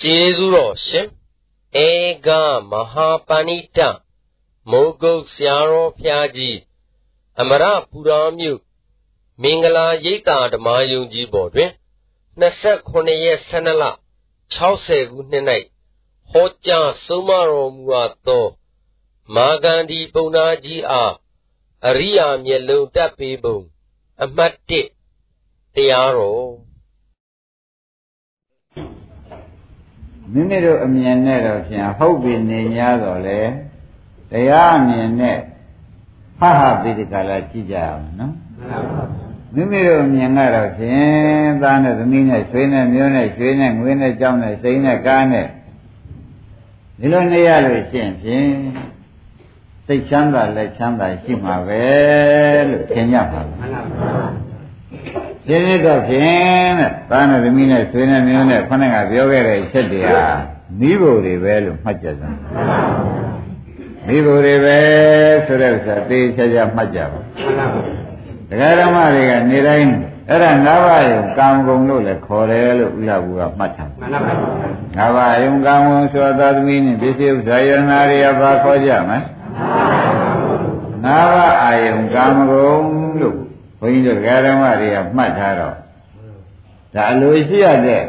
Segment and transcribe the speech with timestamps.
[0.00, 1.08] ကျေးဇူးတော်ရှင်
[1.86, 1.88] ဧ
[2.26, 2.28] က
[2.70, 3.78] မဟာပဏိတ
[4.70, 6.58] မိုးကုတ်ဆရာတော်ဖျားကြီး
[7.40, 8.60] အမရပူရာမြို့
[9.42, 11.70] မင်္ဂလာရိပ်သာဓမ္မယုံကြီးပေါ်တွင်
[12.40, 13.84] 29ရက်12လ
[14.54, 15.44] 60ခုနှစ်၌
[16.30, 18.46] ဟောကြားဆုံးမတော်မူအပ်သော
[19.34, 21.14] မာဂန္ဒီပုံနာကြီးအား
[21.86, 23.58] အရိယာမျက်လုံးတက်ပေပုံ
[24.22, 24.54] အမှတ်
[25.18, 26.73] 1တရားတော်
[30.34, 33.40] မိမိတို့အမြင်နဲ့တော့ဖြင့်ဟုတ်ပြီနေ냐တော့လေ
[34.30, 35.38] တရားအမြင်နဲ့
[36.38, 38.34] ဟဟပိဋကလာကြည့်ကြအောင်နော်
[39.54, 45.46] မိမိတို့အမြင်ကတော့ဖြင့်သားနဲ့သမီးနဲ့ဆွေးနဲ့မျိုးနဲ့ရွှေနဲ့ငွေနဲ့ကြောင်းနဲ့စိမ့်နဲ့ကားနဲ့
[46.98, 48.48] ဒီလိုနေရလို့ရှိရင်ဖြင့်
[49.86, 51.82] စိတ်ချမ်းသာလက်ချမ်းသာရှိမှာပဲ
[52.68, 54.23] လို့ထင်ကြပါဘူး
[55.46, 60.24] ဒီနေ့တော့ဖြင့်တဲ့သားနဲ့သမီးနဲ့ဆွေနဲ့မျိုးနဲ့ခொနဲ့ကပြောခဲ့တဲ့အချက်တွေဟာ
[60.80, 62.36] မိဖို့တွေပဲလို့မှတ်ကြစမ်း
[64.06, 64.78] မိဖို့တွေပဲ
[65.46, 67.20] ဆိုတဲ့ဥစ္စာသေချာချာမှတ်ကြပါ
[68.50, 69.90] တရားဓမ္မတွေကနေတိုင်း
[70.28, 74.34] အဲ့ဒါ၅ပါးယုံကာမဂုဏ်လို့လည်းခေါ်တယ်လို့ဥလာဘူးကမှတ်ထားမှန်ပါပါ
[74.98, 79.18] ၅ပါးယုံကာမဂုဏ်ဆိုသာသမီနဲ့ပစ္စည်းဥစ္စာယန္နာတွေကဘာခေါ်ကြမလဲ
[81.04, 82.84] ၅ပါးအာယုံကာမဂုဏ်
[83.20, 83.38] လို့
[83.78, 85.74] ဘုန်းကြီးတို့ဓမ္မတွေကမှတ်ထားတော့
[86.94, 88.02] ဒါအလိုရှိရတဲ့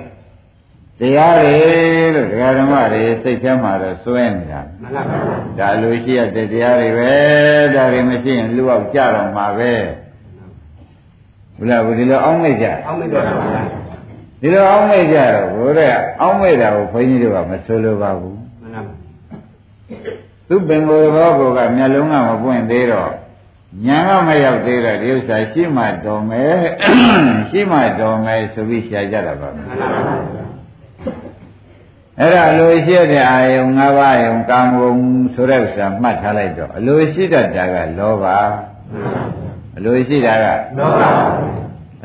[1.00, 1.54] တရားတွေ
[2.16, 2.28] လို့
[2.60, 5.18] ဓမ္မတွေစိတ်ထဲမှာတော့စွဲနေတာမှန်ပါပါ
[5.60, 7.12] ဒါအလိုရှိရတဲ့တရားတွေပဲ
[7.76, 9.74] ဒါတွေမရှိရင်လူအောင်ကြတော့မှာပဲ
[11.58, 13.62] ဘုရားဘုဒီလိုအောင်းမိတ်ကြအောင်းမိတ်တော့ပါဗျာ
[14.42, 18.94] ဒီလိုအောင်းမိတ်ကြတော့ဘုရားအောင်းမိတ်တာကိုဘုန်းကြီးတို့ကမဆိုလိုပါဘူးမှန်ပါပါ
[20.48, 23.12] သူပင်ကိုယ်ဘောကမျက်လုံးကမပွင့်သေးတော့
[23.86, 26.58] ညာကမရောက်သေးတော့ဒီဥစ္စာရှိမှတော်မယ်
[27.50, 30.14] ရှိမှတော်မယ်ဆိုပြီးရှားကြတာပါမှန်ပါပါ
[32.20, 35.00] အဲ့ဒါလိုရှိတဲ့အာယုံ၅ပါးယုံကာမဂုဏ်
[35.34, 38.26] ဆိုတဲ့ဥစ္စာမှတ်ထားလိုက်တော့အလိုရှိတတ်တာကလောဘ
[39.78, 40.46] အလိုရှိတာက
[40.78, 41.02] လောဘ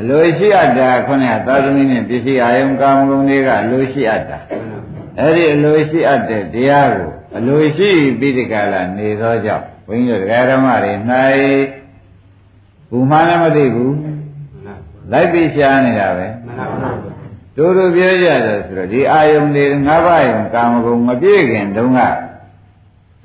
[0.00, 4.38] အလိုရှိအပ်တာခုနကသာသမီနဲ့ပစ္စည်းအာယုံကာမဂုဏ်တွေကအလိုရှိအပ်တာ
[5.18, 10.92] အဲ့ဒီအလိုရှိအပ်တဲ့တရားကိုအလိုရှိပြီးဒီကလာနေသောကြောင့် ဘုန်းကြီးတို့ဓမ္မတွေ၌
[12.90, 13.96] ဘူမှန်းလည်းမသိဘူး
[15.12, 16.26] လိုက်ပြီးရှားနေတာပဲ
[17.56, 22.00] တို့တို့ပြောကြတယ်ဆိုတော့ဒီအာယုန်တွေငါးပါးယုံကာမဂုဏ်မပြည့်ခင်တုန်းက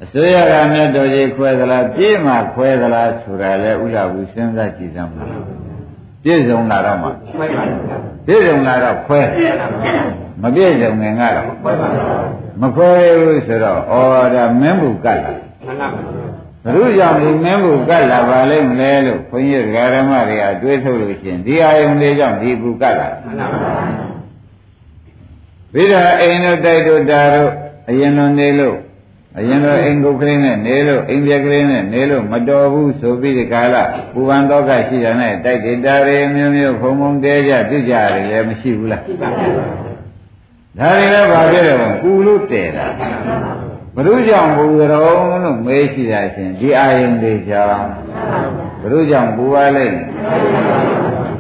[0.04, 5.24] အစိုးရကမြတ်တော်ကြီးခွဲသလားပြည့်မှခွဲသလားဆိုတာလဲဥလာဘူးစဉ်းစားကြည့်စမ်းပါ
[6.24, 7.10] ပြည့်စုံလာတော့မှ
[8.26, 9.22] ပြည့်စုံလာတော့ခွဲ
[10.42, 11.46] မပြည့်စုံငင်ကတော့
[12.62, 13.94] မခွဲဘူးဆိုတော့ဩ
[14.34, 15.32] ဒါမင်းဘူးကတ်လာ
[16.74, 23.10] ဘုရုကြောင့်ဒီမင်းဘူးကတ်လာပါလိမ့်မလဲလို့ခွန်ကြီးဓမ္မတွေကတွေးထုတ်လို့ရှင်ဒီအာယုန်လေးကြောင့်ဒီဘူးကတ်လာ
[25.74, 27.52] ပြီးတော့အိမ်တို့တိုက်တို့တာတို့
[27.90, 28.78] အရင်လိုနေလို့
[29.38, 33.76] အရင်တော့အိမ်ကုတ်ကလေးနဲ့နေလို့အိမ်ပြက်ကလေးနဲ့နေလို့မတော်ဘူးဆိုပြီးဒီကာလ
[34.14, 42.86] ပူပန်တော့ကရှိတာနဲ့တိုက်ဒေတာတွေမျိုးမျိုးဖုံဖုံတဲကြပြကြတယ်လည်းမရှိဘူးလားဒါတွေလည်းဘာဖြစ်လဲပူလို့တဲတာ
[43.96, 45.04] ဘုရုကြောင့်ပူကြတော့
[45.44, 47.88] လို့မေးရှိတာရှင်ဒီအာယုန်တွေကြောင့်
[48.82, 49.98] ဘုရုကြောင့်ပူပါလိမ့်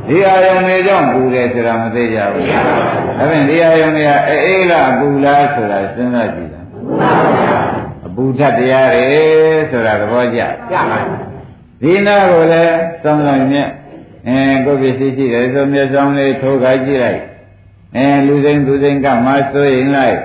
[0.08, 2.60] ဒီအာယုန်တွေကြောင့်ပူတယ်ဆိုတာမသိကြဘူးဒါ
[3.30, 6.62] ဖြင့်ဒီအာယုန်တွေကအေးလားပူလားဆိုတာစဉ်းစားကြည့်တာ
[8.16, 9.10] ပူထတရားတွေ
[9.72, 10.40] ဆိုတာသဘောကျ
[10.72, 11.00] ကျပါ
[11.82, 13.70] ဒီနာကိုလည်းစောင်းဆောင်မြတ်
[14.28, 17.22] အဲကိုယ်ပစ္စည်းရှိတယ်ဆိုမြတ်ဆောင်လေးထိုးခိုင်းကြည့်လိုက်
[17.96, 20.18] အဲလူစိမ့်သူစိမ့်ကမှဆိုရင်လိုက်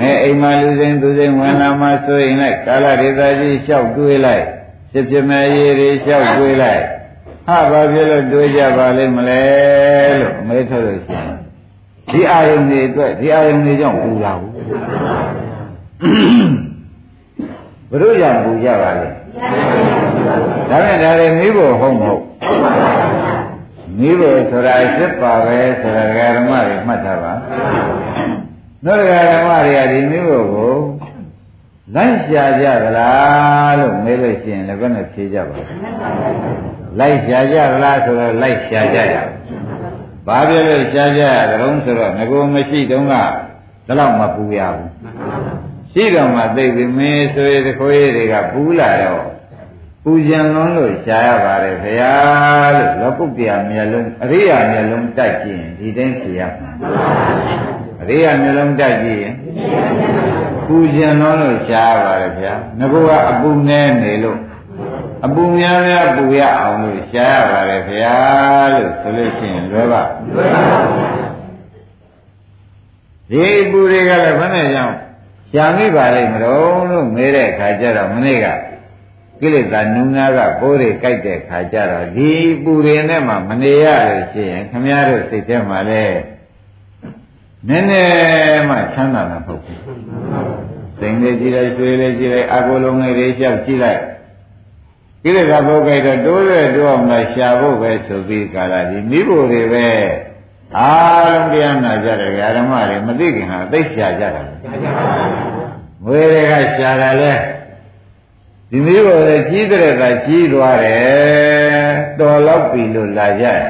[0.00, 4.44] အဲအိမ်မှာလူစိမ့်သူစိမ့်ဝင်လာမှဆိုရင်လိုက်ကာလဒေသကြီးလျှောက်တွေးလိုက်
[4.92, 6.82] ဖြစ်ဖြစ်မဲ့ရေးတွေလျှောက်တွေးလိုက်
[7.46, 9.42] ဟာဘာဖြစ်လို့တွေးကြပါလိမ့်မလဲ
[10.20, 11.36] လို့မေးထုတ်လို့ရှိရင်
[12.10, 14.52] ဒီအာယုန်တွေအတွက်ဒီအာယုန်တွေကြောင့်ပူလာဘူး
[17.90, 19.06] ဘုရုကြောင့်ပူကြပါလေ
[20.70, 22.22] ဒါနဲ့ဒါလည်းမိဖို့ဟုတ်မဟုတ်
[23.98, 26.04] မိဖို့ဆိုတာစစ်ပါပဲဆိုတာ
[26.36, 27.32] ဓမ္မတွေမှတ်ထားပါ
[28.86, 30.74] နောဓမ္မတွေကဒီမိဖို့ကို
[31.94, 35.62] လိုက်ရှားကြသလားလို့မေးလို့ရှိရင်လည်းဘယ်နဲ့ဖြေကြပါလဲ
[37.00, 39.16] လိုက်ရှားကြသလားဆိုတော့လိုက်ရှားကြရ
[40.26, 43.24] ဘာဖြစ်လို့ရှားကြရကြုံဆိုတော့ငကိုမရှိတုန်းကဒါ
[43.98, 44.90] တော့မပူရဘူး
[45.92, 49.24] ရှိတော်မှာသိပြီမင်းဆိုရတခွေးတွေကပူးလာတော့
[50.04, 52.14] ပူကြံလွန်းလို့ရှားရပါတယ်ဗျာ
[52.76, 56.70] လို့လောကုတ္တရာမျက်လုံးအရိယာမျက်လုံးတိုက်ကြည့်ရင်ဒီတိုင်းဖြေရမှာ
[58.00, 59.34] အရိယာမျက်လုံးတိုက်ကြည့်ရင်
[60.66, 64.38] ပူကြံလွန်းလို့ရှားရပါတယ်ဗျာငါကအပူနဲ့နေလို့
[65.24, 68.16] အပူများများပူရအောင်လို့ရှားရပါတယ်ဗျာ
[68.74, 70.02] လို့ဆိုလို့ရှိရင်လွယ်ပါ
[70.34, 70.64] လွယ်ပါ
[73.30, 74.96] ဒီပူတွေကလည်းဘယ်နဲ့ကြောင့်
[75.52, 78.46] ရှာမိပါလိမ့်မလို့လို့မေးတဲ့အခါကျတော့မနေ့က
[79.40, 82.30] ကိလေသာနုနာကပိုးတွေကြိုက်တဲ့ခါကျတော့ဒီ
[82.62, 86.04] ပူတွေနဲ့မှမနေရလို့ရှိရင်ခမည်းတော်စိတ်ထဲမှာလဲ
[87.68, 89.80] နည်းနည်းမှချမ်းသာမှာမဟုတ်ဘူး
[90.98, 94.02] စိန်လေးကြည့်လိုက်ဆွေးလေးကြည့်လိုက်အကုလုံးလေးတွေလျှောက်ကြည့်လိုက်
[95.22, 99.86] ကိလေသာပိုးကြိုက်တော့တိုးရဲတိုးအောင်လည်းရှာဖို့ပဲဆိုပြီးကာလဒီမိဖို့တွေပဲ
[100.78, 104.42] အားလုံးတရားနာကြတယ်ဓမ္မတွေမသိခင်ဟာသိရှာကြတာ
[106.04, 107.32] ငွေတွေကရှာတာလဲ
[108.70, 113.60] ဒီမျိုးကိုကြီးတဲ့ကကြီးသွားတယ်တော်တော့ပြီလို့လာကြတယ်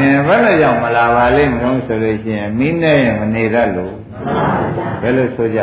[0.00, 3.94] အင်းဘယ်လိုကြောင့်မလာပါလိမ့်မလို့ဆိုလို့ရှိရင်မိနဲ့ရင်မနေတတ်လို့
[5.02, 5.60] ဘယ်လိုဆိုကြ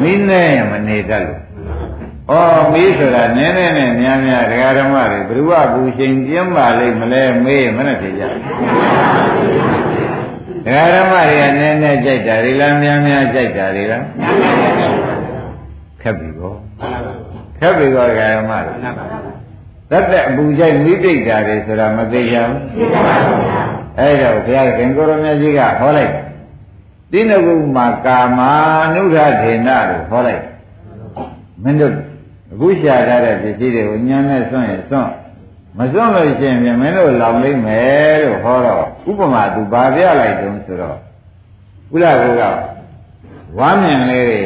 [0.00, 1.40] မိနဲ့ရင်မနေတတ်လို့
[2.30, 2.34] ဩ
[2.72, 8.28] မီးဆိုတာနည်းနည်းနဲ့များများဒကာဓမ္မတွေဘ누구ကဘူးချိန်ပြင်းပါလိမ့်မလဲမေးမနဲ့ဖြစ်ကြဒ
[10.74, 14.04] ကာဓမ္မတွေကနည်းနည်းကြိုက်တာတွေလားများများကြိုက်တာတွေလား
[16.02, 16.52] ခက်ပြီကော
[17.58, 19.35] ခက်ပြီကောဒကာဓမ္မတွေ
[19.90, 23.66] သတ်တဲ့အပူကြိုက်မိတိတ်တာတွေဆိုတာမသိကြဘူးသိပါပါဘုရား
[23.98, 26.12] အဲ့တော့ဘုရားခင်ကိုရမကြီးကဟောလိုက်
[27.12, 28.50] တိနဂုမှာကာမာ
[28.94, 30.42] နုဒ္ဓဒေနလို့ဟောလိုက်
[31.62, 31.94] မင်းတို့
[32.52, 35.10] အခုရှာထားတဲ့ပစ္စည်းတွေကိုညံနဲ့စွန့်ရင်စွန့်
[35.78, 40.96] မစွန့်လို့ရှိရင်မင်းတို့လောင်လိမ့်မယ်လို့ဟောတော့ဥပမာသူဘာပြလိုက်တုံးဆိုတော့
[41.94, 42.42] ဥလာဘုက
[43.58, 44.42] ဝမ်းမြင်လေးတွေ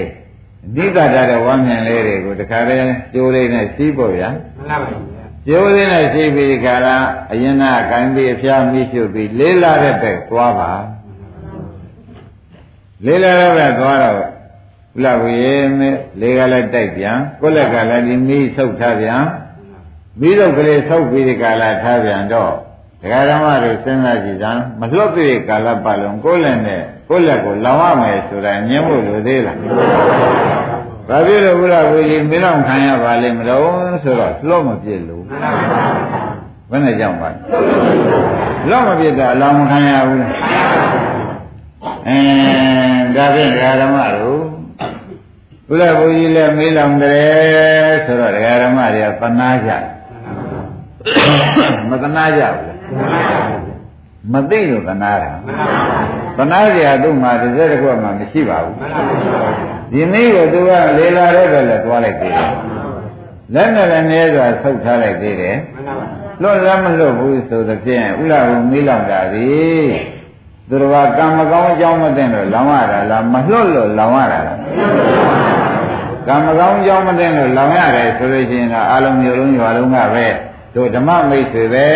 [0.77, 2.83] နိဒတာတဲ့ဝမ်းမြင်လေးတွေကိုတခါတည်း
[3.13, 6.97] ကျိုးလေးနဲ့စီးဖို့ဗျာမှန်ပါပါ ကျိုးလေးနဲ့စီးပြီးဒီခါလာ
[7.33, 10.73] အရင်ကအကိုင်းပြီးအဖျားမိရှုပ်ပြီးလေးလာတဲ့ဘက်သွားပါ
[13.07, 14.25] လေးလာတဲ့ဘက်သွားတော့ဘု
[15.05, 15.91] လားဘုရေမေ
[16.21, 19.23] လေးကလည်းတိုက်ပြန်ကိုယ်လက်ကလည်းဒီမီးဆုပ်ထားပြန်
[20.21, 22.53] မီးတော့ကလေးဆုပ်ပြီးဒီကာလထားပြန်တော့
[23.03, 29.57] ဒကာဓမ္မတွေစဉ်းစားကြည့်စမ်းမလွတ်သေးကာလပတ်လုံးကိုယ်လက်နဲ့ကိုယ်လက်ကိုလောင်ရမယ်ဆိုတာညှင်းဖို့လိုသေးလား
[31.11, 33.69] ဘာဖြစ်လို့ဘုရားဘုကြီးမင်းတော်ခံရပါလိမ့်မလို့
[34.05, 35.25] ဆိုတော့လွတ်မပြစ်လို့
[36.71, 37.29] ဘယ်နဲ့ကြောင့်ပါ
[38.71, 40.35] လွတ်မပြစ်တာအလောင်းမခံရဘူးလား
[42.09, 42.19] အဲ
[43.17, 44.43] ဒါဖြင့်ဒကာဓမ္မတို့
[45.69, 49.71] ဘုရားဘုကြီးလည်းမေးလောင်တယ်ဆိုတော့ဒကာဓမ္မတွေကပနာကြ
[51.91, 52.79] မတနာကြဘူး
[54.33, 55.33] မသိလို့တနာတာ
[56.39, 58.77] တနာစရာသူ့မှာတစ်စက်တစ်ခုမှမရှိပါဘူး
[59.93, 62.51] ဒီနေ့ကိုသူကလေလာတဲ့ပဲလဲသွားလိုက်သေးတယ်
[63.55, 65.57] လက်နဲ့လည်းနည်းစွာဆုပ်ထားလိုက်သေးတယ်
[66.43, 69.49] လွတ်လည်းမလွတ်ဘူးဆိုသဖြင့်ဥလာဘုံမေးလောင်တာဒီ
[70.69, 74.59] သူတော်ကကံမကောင်းအကြောင်းမသိလို့လောင်ရတာလားမလွတ်လို့လောင်ရတာလား
[76.27, 80.27] ကံမကောင်းအကြောင်းမသိလို့လောင်ရတယ်ဆိုလို့ရှိရင်တော့အလုံးမျိုးလုံးရွာလုံးကပဲ
[80.75, 81.87] တို့ဓမ္မမိတ်ဆွေပဲ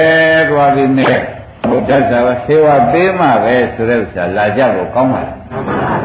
[0.50, 1.10] သွားပြီးနေ
[1.68, 6.03] ဘုဒ္ဓဆာဆေဝပေးမှပဲဆိုတဲ့ဥစ္စာလာကြဖို့ကောင်းပါလား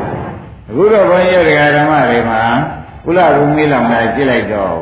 [0.69, 2.41] အခုတော့ဘုန်းကြီးတို့ဓမ္မတွေမှာ
[3.05, 4.77] ကုလဘုံမေးလောင်လာကြည့်လိုက်တော့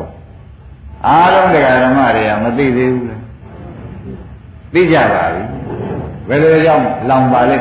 [1.08, 3.22] အားလုံးတရားဓမ္မတွေကမသိသေးဘူးလား
[4.74, 5.42] သိကြပါပြီ
[6.28, 7.58] ဘယ်လိုကြောင့်လောင်ပါလဲ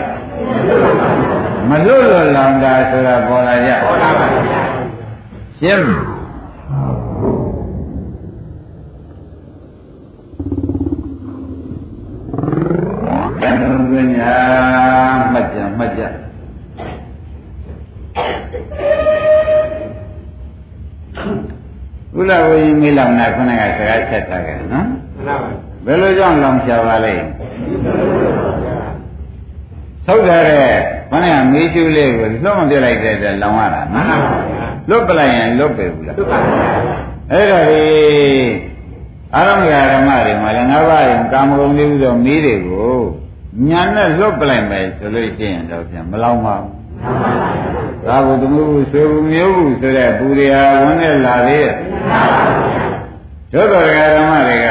[1.68, 4.60] မလွတ်လွတ်လောင်တာဆိုတာပေါ်လာကြပေါ်လာပါဗျာ
[5.58, 5.86] ရှင်း
[13.40, 14.34] ဘယ်လိုပညာ
[15.32, 16.02] မှတ်ကြမှတ်ကြ
[22.15, 24.94] ဥ လဝိမိလောင်နာခုနကစကားဆက်ထားကြတယ်နော်မှ
[25.32, 25.50] န်ပါ
[25.84, 27.14] ဘယ်လိုကြောင့်လောင်ချပါလဲ
[30.06, 30.66] ထုတ်ထားတဲ့
[31.10, 34.06] ခဏကမေးရှုလေးကိုလွတ်မပြလိုက်တဲ့အတွက်လောင်ရတာနော်
[34.88, 36.56] လွတ်ပလိုက်ရင်လွတ်ပဲဘူးလားလွတ်ပါဘူး
[37.32, 37.84] အဲ့ဒါဒီ
[39.34, 42.96] အာရမဂဓမ္မတွေမှာလည်းငါးပါးရင်ကာမဂုဏ်လေးဥသောမီးတွေကို
[43.68, 46.75] ညာနဲ့လွတ်ပလိုက်မယ်ဆိုလို့ရှိရင်တော့ပြန်မလောင်ပါဘူး
[48.06, 51.74] သာဘုသူမှုဆွေဘူးမျိုးဘူးဆိုတဲ့ပူရိယာဝန်းနဲ့လာသေးရဲ့
[53.52, 53.86] တို့တော်
[54.16, 54.68] ဓမ္မတွေက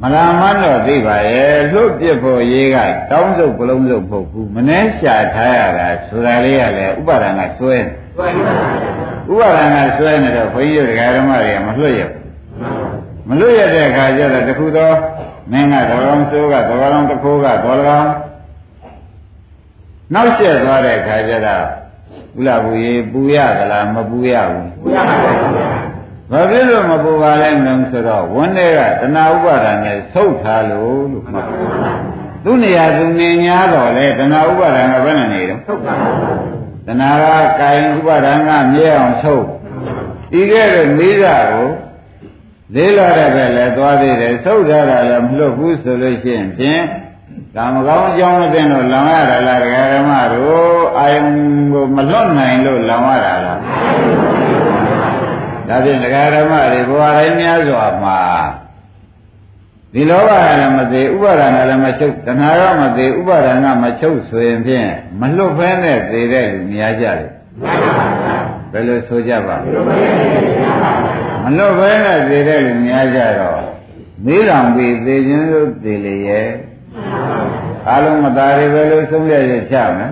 [0.00, 2.76] မလာမတော့သိပါရဲ့လှုပ်ပြစ်ဖို့ရေးက
[3.10, 7.76] တောင်းစုပ်ပလုံးစုပ်ပုတ်ဘူးမနှဲရှာထားရတာဆိုတာလေးကလည်းဥပါဒနာဆွဲ
[9.30, 12.26] ဥပါဒနာဆွဲနေတော့ဘုန်းကြီးတို့ဓမ္မတွေကမလွတ်ရဘူး
[13.28, 14.90] မလွတ်ရတဲ့အခါကျတော့တခုသော
[15.50, 18.10] မင်းကသဘောင်းစိုးကသဘောင်းတစ်ခိုးကတော်၎င်း
[20.14, 21.64] နောက်ဆက်သွားတဲ့အခါကျတော့
[22.38, 25.86] ဥလာဘူးရေပူရသလားမပူရဘူးပူရပါဘူး
[26.30, 31.44] ဘာဖြစ်လို့မပူပါလဲမလို့ဆိုတော့ဝန်းတွေကတဏှာဥပါဒာနဲ့ဆုတ်ထားလို့လို့မှတ်ပါ
[32.44, 35.94] သူနေရာသူနေ냐တော့လေတဏှာဥပါဒာကဘယ်နဲ့နေတော့ဆုတ်ပါ
[36.86, 37.26] တဏှာက
[37.60, 39.44] ကာယဥပါဒာကမြဲအောင်ဆုတ်
[40.32, 41.68] ဒီကဲ့သို့မိသားကို
[42.74, 46.82] လေးလာတဲ့ပဲလဲသွားသေးတယ်ဆုတ်ထားတာလည်းမလွတ်ဘူးဆိုလို့ရှိရင်ဖြင့်
[47.56, 51.24] ဒဒါမကောင်းအကြောင်းမသိလို့လောင်ရတာလားဒကာဓမ္မတို့အာယုံ
[51.72, 53.58] ကိုမလွတ်နိုင်လို့လောင်ရတာလား
[55.68, 58.20] ဒါဖြင့်ဒကာဓမ္မတွေဘဝတိုင်းများစွာမှာ
[59.92, 64.88] ဒီလောကလည်းမသေးဥပါဒနာလည်းမချုပ်တဏှာရောမသေးဥပါဒနာမချုပ်ဆိုရင်ဖြင့်
[65.20, 67.30] မလွတ်ဖဲနဲ့သေးတဲ့လူများကြတယ်
[68.72, 69.56] ဘယ်လိုဆိုကြပါ
[71.44, 73.60] မလွတ်ဖဲနဲ့သေးတဲ့လူများကြတော့
[74.24, 76.48] မေးတော်ပြီးသေခြင်းလို့သေလေရဲ့
[77.88, 80.10] အားလုံးမသားတွေပဲလို့ဆုံးရရချမယ်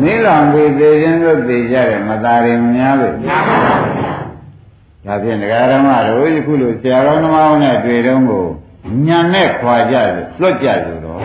[0.00, 3.14] မေးတော်ပြီးသေခြင်းလို့သေကြတယ်မသားတွေများလို့
[5.06, 8.46] ဒါဖြင့်ဒကာရမတို့ယခုလိုဆရာတော်နှမောင်းနဲ့တွေ့တော့ကို
[9.06, 11.20] ညာနဲ့ခွာကြတယ်လွတ်ကြဆိုတော့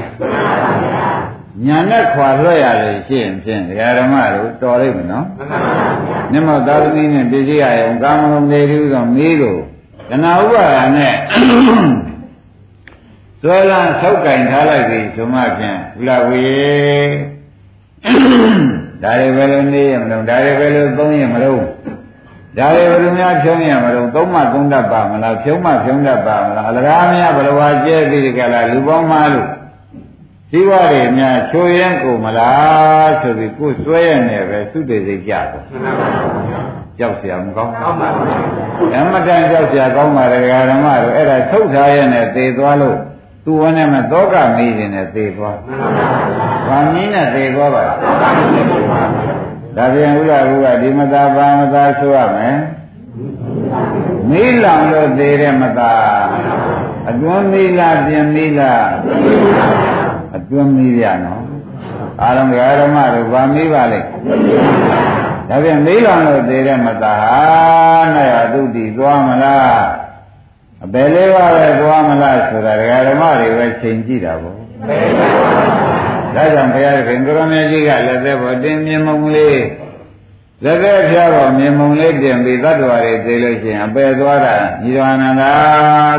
[1.66, 5.26] ညာနဲ့ခွာလွတ်ရလို့ရှိရင်ဖြင့်ဒကာရမတို့တော်လိမ့်မယ်နော်
[6.32, 9.62] မြတ်မောသာသမီနဲ့ပြည့်စည်ရအောင်ကာမဂုဏ်တွေသူဆိုမေးလို့
[10.10, 11.16] ကနာဥပါဒနဲ့
[13.45, 16.45] သွဲလန်းဆောက်ကင်ထားလိုက်ပြီဆိုမှဖြင့်ဘုလားဝေ
[19.03, 21.61] ဒါတွေပဲလို့နေရမလို့ဒါတွေပဲလို့သုံးရမလို့
[22.59, 29.49] ဒါတွေဘယ်လိုများဖြုံးရမလို့သုံးမသုံးတတ်ပါမလားဖြုံးမဖြုံးတတ်ပါမလားအလကားများဘယ်လိုဟာကျဲပြီးဒီကလာလူပေါင်းမှလို့
[30.53, 35.65] ဒီဝတွေများချိုးရင်ကိုမလားဆိုပြီးကိုယ်စွဲရနေပဲသုတေစိတ်ကြတော့
[36.99, 38.27] ကြောက်เสียမကောင်းကောင်းပါဘူး
[38.93, 42.99] ဓမ္မတန်ကြောက်เสียကောင်းပါတယ်ဓမ္မတို့အဲ့ဒါထုတ်ထားရနဲ့သေသွားလို့
[43.48, 45.58] သူဝနဲ့မသောကမေးရင်လည်းသေသွား။
[46.68, 47.98] ဘာမင်းနဲ့သေသွားပါလား။
[49.76, 52.56] ဒါပြန်ဥရဘုရားဒီမသာဘာမသာဆိုရမယ်။
[54.30, 55.94] မေးလောင်လို့သေတဲ့မသာ
[57.10, 58.88] အတွန်းမေးလားပြင်မေးလား
[60.36, 61.42] အတွန်းမေးပြနော်။
[62.22, 62.46] အာရုံ
[62.80, 64.00] ဓမ္မတို့ဘာမေးပါလဲ။
[65.50, 67.40] ဒါပြန်မေးလောင်လို့သေတဲ့မသာဟာ
[68.16, 69.86] နဲ့အတုတိသွားမလား။
[70.85, 74.57] အပယ်လေးပါးပဲသွားမလားဆိုတာဒကာဓမ္မတွေပဲချိန်ကြည့်တာပေါ့
[76.35, 79.61] ဒါကြောင့်ဘုရားခင်ကိုရမေကြီးကလက်သက်ပေါ်တင်မြင်မုံလေး
[80.65, 85.53] လက်သက်ဖျားပေါ်မြင်မုံလေးတင်ပြီးသတ္တဝါတွေသိလို့ရှိရင်အပယ်သွားတာညီတော်အနန္ဒာ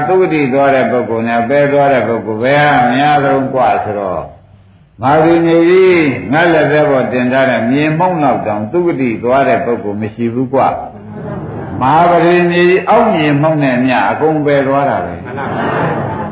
[0.07, 4.23] သုတိသွားတဲ့ပုဂ္ဂိုလ်နဲ့အပယ်သွားတဲ့ပုဂ္ဂိုလ်ဘယ်ဟာအများဆုံးกว่าဆိုတော့
[5.01, 10.69] မာဂိနေကြီးငါလက်သက်ပေါ်တင်ထားတဲ့မြင်မုံတော့တောင်သုတိသွားတဲ့ပုဂ္ဂိုလ်မရှိဘူးกว่า
[11.80, 15.14] မဟာပရိနိအောက်မြင်မှုန့်နဲ့မြအကုန်ပယ်သွားတာပဲ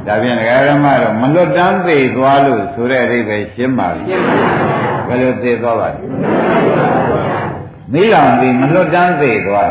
[0.07, 4.05] ဒါပြန်ဒကာရမတော့မလွတ်တမ်းသိသွားလို့ဆိုတဲ့အဓိပ္ပာယ်ရှင်းပါပြီ
[5.09, 5.99] ဘယ်လိုသိသွားပါလဲ
[7.93, 9.71] မိလောင်ပြီးမလွတ်တမ်းသိသွား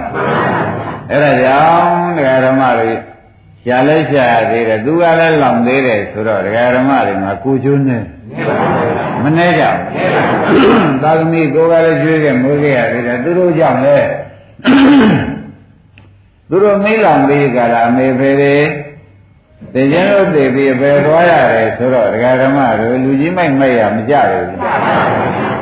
[1.09, 2.91] အဲ့ဒါကြောင့်ဒကာရမတွေ
[3.63, 7.99] ရှားလဲရှားရသေးတယ်သူကလည်းလောင်သေးတယ်ဆိုတော့ဒကာရမတွေမှာကိုကျွန်းနေ
[9.23, 9.63] မနေကြ
[10.47, 13.97] ဘူးသာသမီကိုကလည်းကျွေးခဲ့မွေးခဲ့ရသေးတယ်သူတို့ကြောင့်လေ
[16.53, 18.57] သူတို့မိလောင်ပြီးကြတာမေဖေတွေ
[19.73, 24.49] သိချင်းလို့သိပြီးပဲသွားရတယ်ဆိုတော့ဒကာဓမ္မတို့လူကြီးမိုက်မိုက်ရမကြဘူး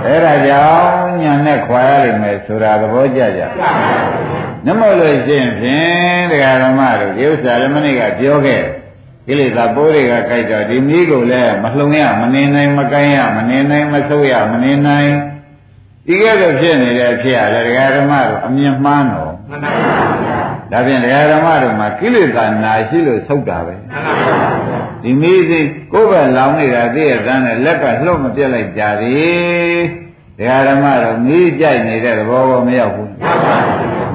[0.06, 3.42] အဲ့ဒါကြောင့်ညာနဲ့ခွာရလိမ့်မယ်ဆိုတာသဘောကျကြ
[4.66, 8.64] နမလို့ရှိရင်ဖြင့်ဒကာဓမ္မတို့ဒီဥစ္စာလည်းမနေ့ကပြောခဲ့
[9.28, 15.12] ကိလေသာပိုးတွေကကြိုက်တော့ဒီမိကိုလည်းမလှုံရမနေနိုင်မကိုင်းရမနေနိုင်မဆုပ်ရမနေနိုင်
[16.06, 19.72] ဒီကဲတော့ဖြစ်နေတဲ့အဖြစ်ရလဲဒကာဓမ္မတို့အမြင်မှားတော့မှန်ပါ
[20.24, 20.31] ပါ
[20.72, 23.76] ဒါဖြင့်တရားဓမ္မတို့မှာကိလေသာနာရှိလို့သုတ်တာပဲ
[25.04, 25.60] ဒီမိသိ
[25.94, 29.80] ကိုယ်ပဲလောင်နေတာသိရတဲ့နဲ့လက်ကလှုပ်မပြတ်လိုက်ကြသည်
[30.38, 33.12] တရားဓမ္မတို့မိကြိုက်နေတဲ့သဘောကိုမရောက်ဘူး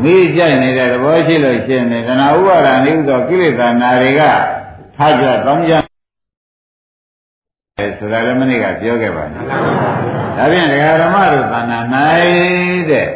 [0.02, 4.22] မိကြိုက်နေတဲ့သဘောရှိလို့ရှိရင်ကနာဥပါဒာနေဥသောကိလေသာနာတွေက
[4.96, 5.75] ထားကြတောင်းကြ
[7.98, 9.44] ဆိုတာလည်းမနေ့ကပြောခဲ့ပါတယ်
[10.36, 11.78] ဒါဖြင့်တရားဓမ္မတို့သာနာ၌
[12.90, 13.08] တဲ့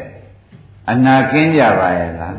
[0.90, 2.36] အနာကင်းကြပါရဲ့လား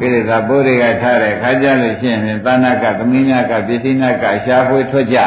[0.00, 5.18] ကိလေသာပိုးတွေကထားတဲ့ခါကြလို့ရှိရင်သဏ္ဍကသမီးနာကပစ္စည်းနာကရှားဖွေထွက်ကြ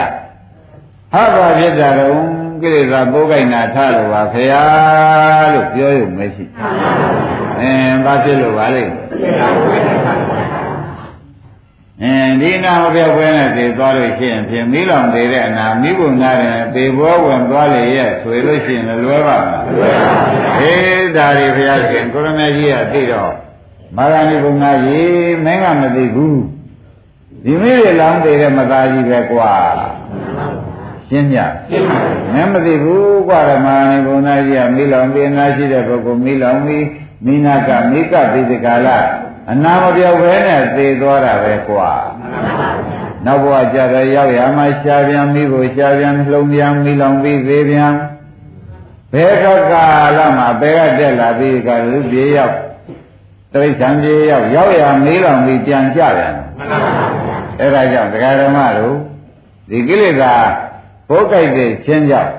[1.13, 2.17] ဟာဘာဖြစ်ကြတော့
[2.61, 6.45] ကိလေသာပိုးကိုက်နာထားလို့ပါဖေယားလို့ပြောရုံမရှိ
[7.59, 8.83] အင်းဘာဖြစ်လို့ပါလဲ
[12.03, 23.33] အင်းဒီနာမပြောက်ပွဲနဲ့သေသွားလို့ရှိရင်ဖြင့်မိလောင်သေးတဲ့အနာမိဘုံနာတယ်သေဘောဝင်သွားလေရဲ့ဆွေလို့ရှိရင်လွယ်ပါမလားလွယ်ပါဘူးအေးဒါတွေဘုရားရှင်ကိုရမကြီးကသိတော့
[23.97, 26.41] မာဂဏိဘုံနာကြီးမင်းကမသိဘူး
[27.43, 29.51] ဒီမိတွေလောင်သေးတဲ့မသားကြီးပဲကွာ
[31.09, 31.35] ရှင်းည
[31.69, 36.85] ရှင်းပါဘူးမင်းမသိဘူးကွာဓမ္မနိဘုံနာကြီးကမိလောင်ပြီးနာရှိတဲ့ပုဂ္ဂိုလ်မိလောင်ပြီး
[37.25, 38.89] မိနာကမိကပိစကာလ
[39.51, 41.89] အနာမပြောက်ပဲနဲ့သေသွားတာပဲကွာ
[43.25, 47.93] နောက်ဘဝကြတော့ရောက်ရမှရှားပြန်မိဖို့ရှားပြန်လှုံပြန်မိလောင်ပြီးသေးပြန်
[49.13, 49.85] ဘယ်ကကာ
[50.17, 52.55] လမှာဘယ်ကတက်လာပြီးကလူပြေရောက်
[53.53, 56.35] တိရစ္ဆာန်ပြေရောက်ရောက်ရမေးလောင်ပြီးပြန်ကြပြန်
[57.59, 58.97] အဲ့ဒါကြောင့်ဒကာဓမ္မတို့
[59.69, 60.33] ဒီကိလေသာ
[61.07, 62.33] ပိုးကြိုက်တဲ့ချင်းကြောင့်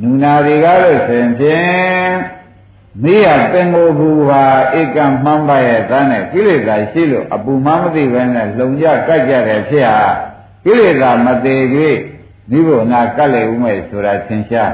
[0.00, 2.35] နူနာတွေကားလို့ဆိုရင်ဖြင့်
[3.03, 4.43] မိရပင်ကိုဘူဟာ
[4.79, 10.07] ဧကမှန်းပါရဲ့သားနဲ့ကိလေသာရှိလို့အပူမမသိပဲနဲ့လုံကြကတ်ကြတယ်ဖြစ်ဟာ
[10.65, 11.61] ကိလေသာမသေး၍
[12.49, 14.73] မိဘနာကတ်လေဦးမယ်ဆိုတာသင်ရှား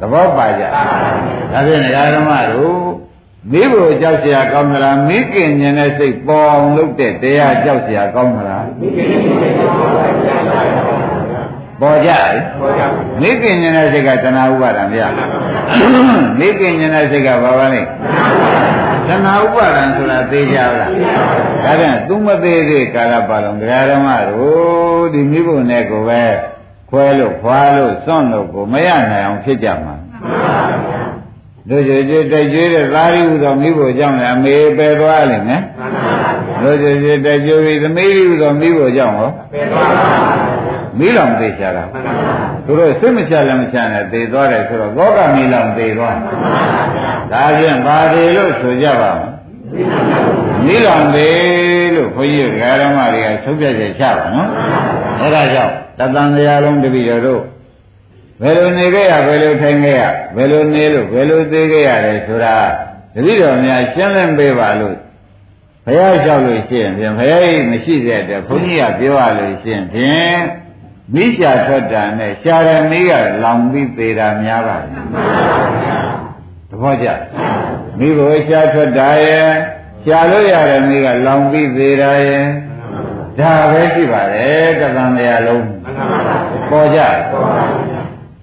[0.00, 1.82] သဘောပါကြဒါဖြင့်
[2.14, 2.82] ဓမ္မတို့
[3.50, 10.85] မိဖို့ကြောက်เสียကောင်းမလားမိခင်ဉာဏ်နဲ့စိတ်ပေါ်အောင်လုပ်တဲ့တရားကြောက်เสียကောင်းမလားမိခင်ဉာဏ်နဲ့စိတ်ပေါ်ကြပေါ်
[12.05, 12.11] ကြ
[13.21, 15.07] မိခင်ဉာဏ်နဲ့စိတ်ကတဏှာဥပါဒံဗျာ
[16.39, 20.87] မိခင်ဉာဏ်နဲ့စိတ်ကဘာပါလဲတဏှာဥပါဒံဆိုတာသိကြလားဒါ
[21.79, 26.23] ပြန်သူမသေးသေးကာလပါလုံးတရားဓမ္မတို့ဒီမိဖို့နဲ့ကိုပဲ
[26.89, 29.95] ခွဲလို့ခွာလို့စွန့်လို့ကိုမရနိုင်အောင်ဖြစ်ကြမှာ
[31.69, 35.61] တို့ကြွကြွတိုက်ကျွေးတဲ့သားရီဟူသောမိဖို့ကြောင့်လည်းအမေပယ်သွားလိမ့်မယ်
[36.61, 40.46] တို့ကြွကြွတိုက်ကျွေးပြီးသမီးဟူသောမိဖို့ကြောင့်ဟောပယ်သွားပါ
[40.99, 41.83] မိလောင်သေးချတာ
[42.65, 46.17] သူတို့စိတ်မချလည်းမချနဲ့သေသွားတယ်ဆိုတော့ဘောကမိလောင်သေသွား
[47.31, 49.37] ဒါဖြင့်ဘာတွေလို့ဆိုကြပါမလဲ
[50.65, 52.49] မိလောင်သေးလို့ခွန်ကြီး
[52.81, 54.49] ဓမ္မတွေကသုံးပြချက်ချပါနော်
[55.21, 57.41] အဲဒါကြောင့်တသံတရားလုံးတပည့်တော်တို့
[58.41, 60.01] ဘယ်လိုနေခဲ့ရဘယ်လိုထိုင်ခဲ့ရ
[60.35, 62.55] ဘယ်လိုနေလို့ဘယ်လိုသေးခဲ့ရတယ်ဆိုတာ
[63.13, 64.95] တပည့်တော်များရှင်းလင်းပေးပါလို့
[65.85, 70.37] ဘုရားလျှောက်လို့ရှိရင်ဖြင့်ဘုရားကြီးမရှိတဲ့အတွက်ဘုန်းကြီးကပြောရလို့ရှိရင်ဖြင့်
[71.13, 75.03] မိရှာထွက်တာနဲ့ရှာရမီးကလောင်ပြီးသေးတာများပါတယ်
[76.69, 77.07] သဘောကျ
[77.99, 79.47] မိဘရှာထွက်တာရဲ့
[80.05, 82.45] ရှာလို့ရတဲ့မီးကလောင်ပြီးသေးတာရဲ့
[83.39, 85.65] ဒါပဲရှိပါတယ်တသံတရားလုံး
[86.69, 86.99] ပေါ်ကြ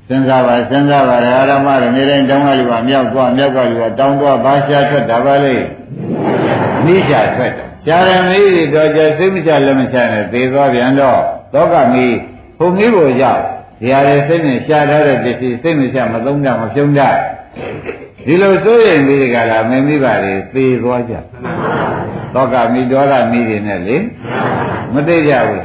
[0.09, 5.57] စဉ်းစားပါစဉ်းစားပါရဟမရနေတိုင်းတောင်းရလူကမြောက်သွားမြောက်ကလူကတောင်းသွားဘာရှာထွက်တာပါလေ
[6.85, 11.21] မိရှာထွက်တာရှာရမီးတော့ကြစိတ်မချလက်မချနဲ့သေသွားပြန်တော့
[11.55, 12.15] သောကမီး
[12.65, 13.43] ဘုံကြီးကိုရောက်
[13.81, 17.03] ဒီဟာလေစိတ်နဲ့ရှားထားတဲ့ပစ္စည်းစိတ်မချမသုံးကြမဖြုံးကြ
[18.27, 21.15] ဒီလိုစိုးရိမ်ပြီးဒီကလာမင်းမိပါလေသေသွားကြ
[22.35, 23.97] သောကမိဒေါသမိတွေနဲ့လေ
[24.95, 25.61] မသိကြဘူး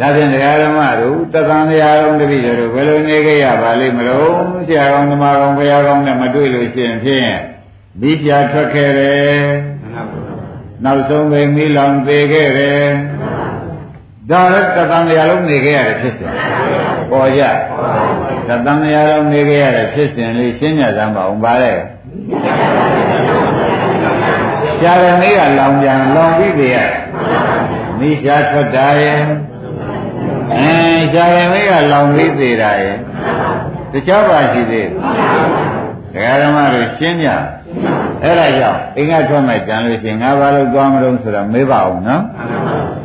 [0.00, 4.32] ဒါဖြင့်တရားဓမ္မတို့တသံတရားတော်တပည့်တို့ဘယ်လိုနေကြရပါလိမ့်မလို့
[4.68, 7.30] ဆရာကောင်းဓမ္မကောင်းဘုရားကောင်းနဲ့မတွေ့လို့ရှိရင်ဖြင့်
[8.00, 9.40] မိပြထွက်ခဲ့တယ်
[10.84, 12.84] နောက်ဆုံးပဲမိလောင်သေးခဲ့တယ်
[14.30, 16.32] ဒါလည်းတသံတရားလုံးနေခဲ့ရတယ်ဖြစ်စဉ်
[17.10, 17.42] ပေါ်ကြ
[18.48, 21.72] တသံတရားလုံးနေခဲ့ရတယ်ဖြစ်စဉ်လေးရှင်းညစမ်းပါအောင်ပါလေ
[24.80, 26.78] ရှားရမေးကလောင်ပြန်လောင်ပြီးသေးရ
[27.98, 29.20] မိရှားထွက်တာရဲ့
[30.54, 30.74] အဲ
[31.12, 32.96] ရှားရမေးကလောင်ပြီးသေးတာရဲ့
[33.92, 34.88] တခြားပါရှိသေး
[36.14, 37.28] တယ်ဓမ္မတို့ရှင်းကြ
[38.22, 42.22] အဲ့ဒါကြောင့်အင်္ဂါထွက်မဲ့ကြံလို့ရှိရင်ငါဘာလို့သွားမလို့ဆိုတော့မေးပါအောင်နော်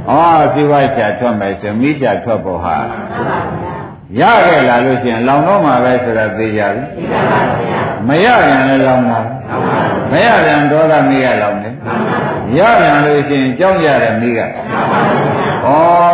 [0.10, 0.12] ဩ
[0.54, 2.78] စီဝါချာထွက်မယ်ဆိုမိချာထွက်ဖို့ဟာ
[4.20, 6.84] ရခဲ့လာလို့ရှိရင်လောင်တော့မှာပဲဆိုတာသိကြပြီ
[8.08, 9.20] မရပြန်လည်းလောင်တာ
[10.12, 11.74] မရပြန်ဒေါသမိကလောင်တယ်
[12.58, 14.46] ရပြန်လို့ရှိရင်ကြောင်းကြတဲ့မိကဩ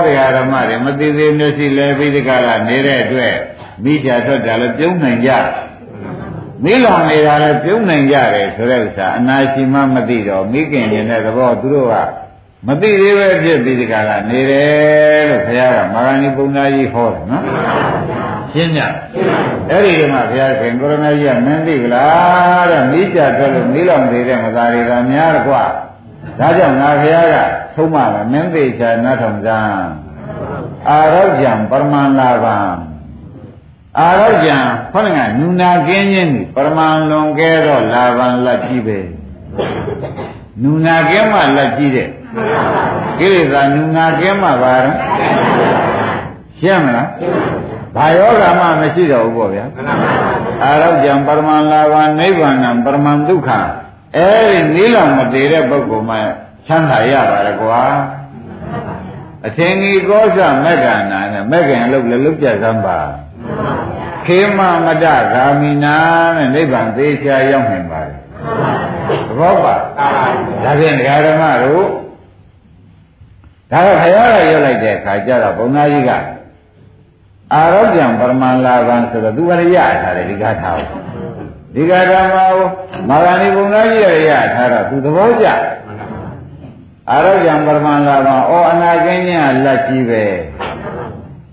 [0.05, 3.33] တရားဓမ္မတွေမသိသေးမျက်စိလဲပြီးဒီကလာနေတဲ့အတွက်
[3.83, 5.31] မိချာထွက်တာလည်းပြုံးနိုင်ကြ
[6.63, 11.95] မိလောင်နေတာလည်းပြုံးနိုင်ကြတယ်ဆိုတဲ့ဥစ္စာအနာရှိမှမသိတော့မိခင်နေတဲ့သဘောသူတို့က
[12.65, 17.43] မသိသေးပဲဖြစ်ပြီးဒီကလာနေတယ်လို့ဘုရားကမာဂဏီပုံသားကြီးဟောတယ်နော်
[18.51, 18.79] ရှင်းည
[19.69, 25.63] အဲ့ဒီမှာဘုရားခင်ကိုရမကြီးကမင်းသိကလားတဲ့မိကြထွက်လို့မိလောင်နေတဲ့မသားတွေကများတော့ကွာ
[26.39, 27.35] ဒါကြောင့်ငါဘုရားက
[27.75, 29.59] သုံးပါမယ်မင်းသိချာနတ်ထုံစံ
[30.89, 32.57] အာရောကြံပရမန္လာဗံ
[33.99, 34.57] အာရောကြံ
[34.93, 38.99] ခေါင်းကနူနာကင်းခြင်းပရမန်လွန်ကဲတော့လာဗံလက်ကြီးပဲ
[40.63, 42.09] နူနာကင်းမှလက်ကြီးတဲ့
[43.19, 44.97] ကိလေသာနူနာကင်းမှပါတော့
[46.59, 47.07] ရှင်းမလား
[47.95, 49.65] ဘာယောဂမှမရှိတော့ဘူးပေါ့ဗျာ
[50.63, 53.49] အာရောကြံပရမန်လာဗံနိဗ္ဗာန်ပရမန်ဒုက္ခ
[54.17, 56.17] အဲဒီနီးလောင်မတည်တဲ့ပုဂ္ဂိုလ်မှ
[56.67, 57.81] ချမ်းသာရပါတယ်ကွာ
[59.45, 62.99] အထင်ကြီးကောသမက္ကနာနဲ့မက္ကင်အလုပ်လည်းလုပ်ကြစမ်းပါ
[64.25, 65.97] ခေမမတဂာမိနာ
[66.37, 68.19] နဲ့နိဗ္ဗာန်သေးချာရောက်နိုင်ပါတယ်
[69.27, 69.75] သဘောပါ
[70.63, 71.87] ဒါဖြင့်ဒကာဓမ္မတို့
[73.71, 76.11] ဒါတော့ခရရရွတ်လိုက်တဲ့အခါကျတော့ဘုံသားကြီးက
[77.53, 80.99] အာရောပြံပရမလာဘံဆိုတော့သူကရရထားတယ်ဒီကထားကို
[81.75, 82.67] ဒီကဓမ္မကို
[83.09, 85.47] မာဂဏီဘုံသားကြီးရရထားတော့သူသဘောကျ
[87.09, 90.23] အာရောပြံပရမလာဘံဩအနာကင်းခြင်းကလက်ကြီးပဲ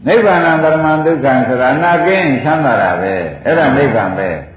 [0.07, 4.54] နိဗ္ဗာန်ပရမန်ဒုက္ခံဆိုတာအနာကင်းချမ်းသာတာပဲအဲ့ဒါနိဗ္ဗာန်ပဲအ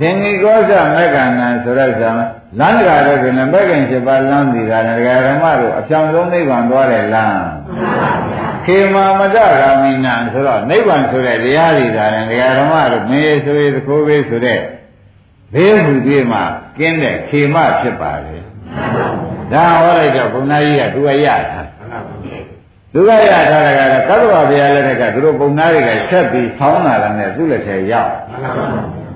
[0.00, 2.10] သင်္ကိကောဇမက္ကဏံဆိုတဲ့ဇာ
[2.58, 7.44] လမ်းတကာတော့ဆိုရင်မက္ကင်7ပါးလမ်းဒီကလည်းဓမ္မတို့အပြောင်းဆုံးနိဗ္ဗာန်သွားတယ်လမ်း
[8.64, 14.60] ခေမာမတဂာမိနံဆိုတော့နိဗ္ဗာန်ဆိုတဲ့တရားတွေဒါနဲ့တရားဓမ္မတို့မေဆိုရသခိုးဘေးဆိုတဲ့
[15.54, 16.42] ဘေးမှုတွေမှာ
[16.78, 18.36] ကင်းတဲ့ခေမဖြစ်ပါလေ
[19.52, 21.62] ဒါဟောလိုက်တော့ဘုန်းသားကြီးကသူကရတာ
[22.94, 28.12] သူကရထားတာကတော့ကတ္တဝဘုရားလက်ထက်ကသူတို့ဘုန်းသားတွေကဆက်ပြီးဆောင်းလာတယ်နဲ့သူ့လက်ထဲရောက်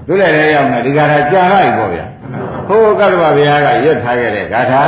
[0.08, 2.06] သူ့လက်ထဲရောက်နေဒီကရာကြာလိုက်ပေါ့ဗျာ
[2.68, 4.82] ဟိုကတ္တဝဘုရားကရွတ်ထားခဲ့တဲ့ဂါထာ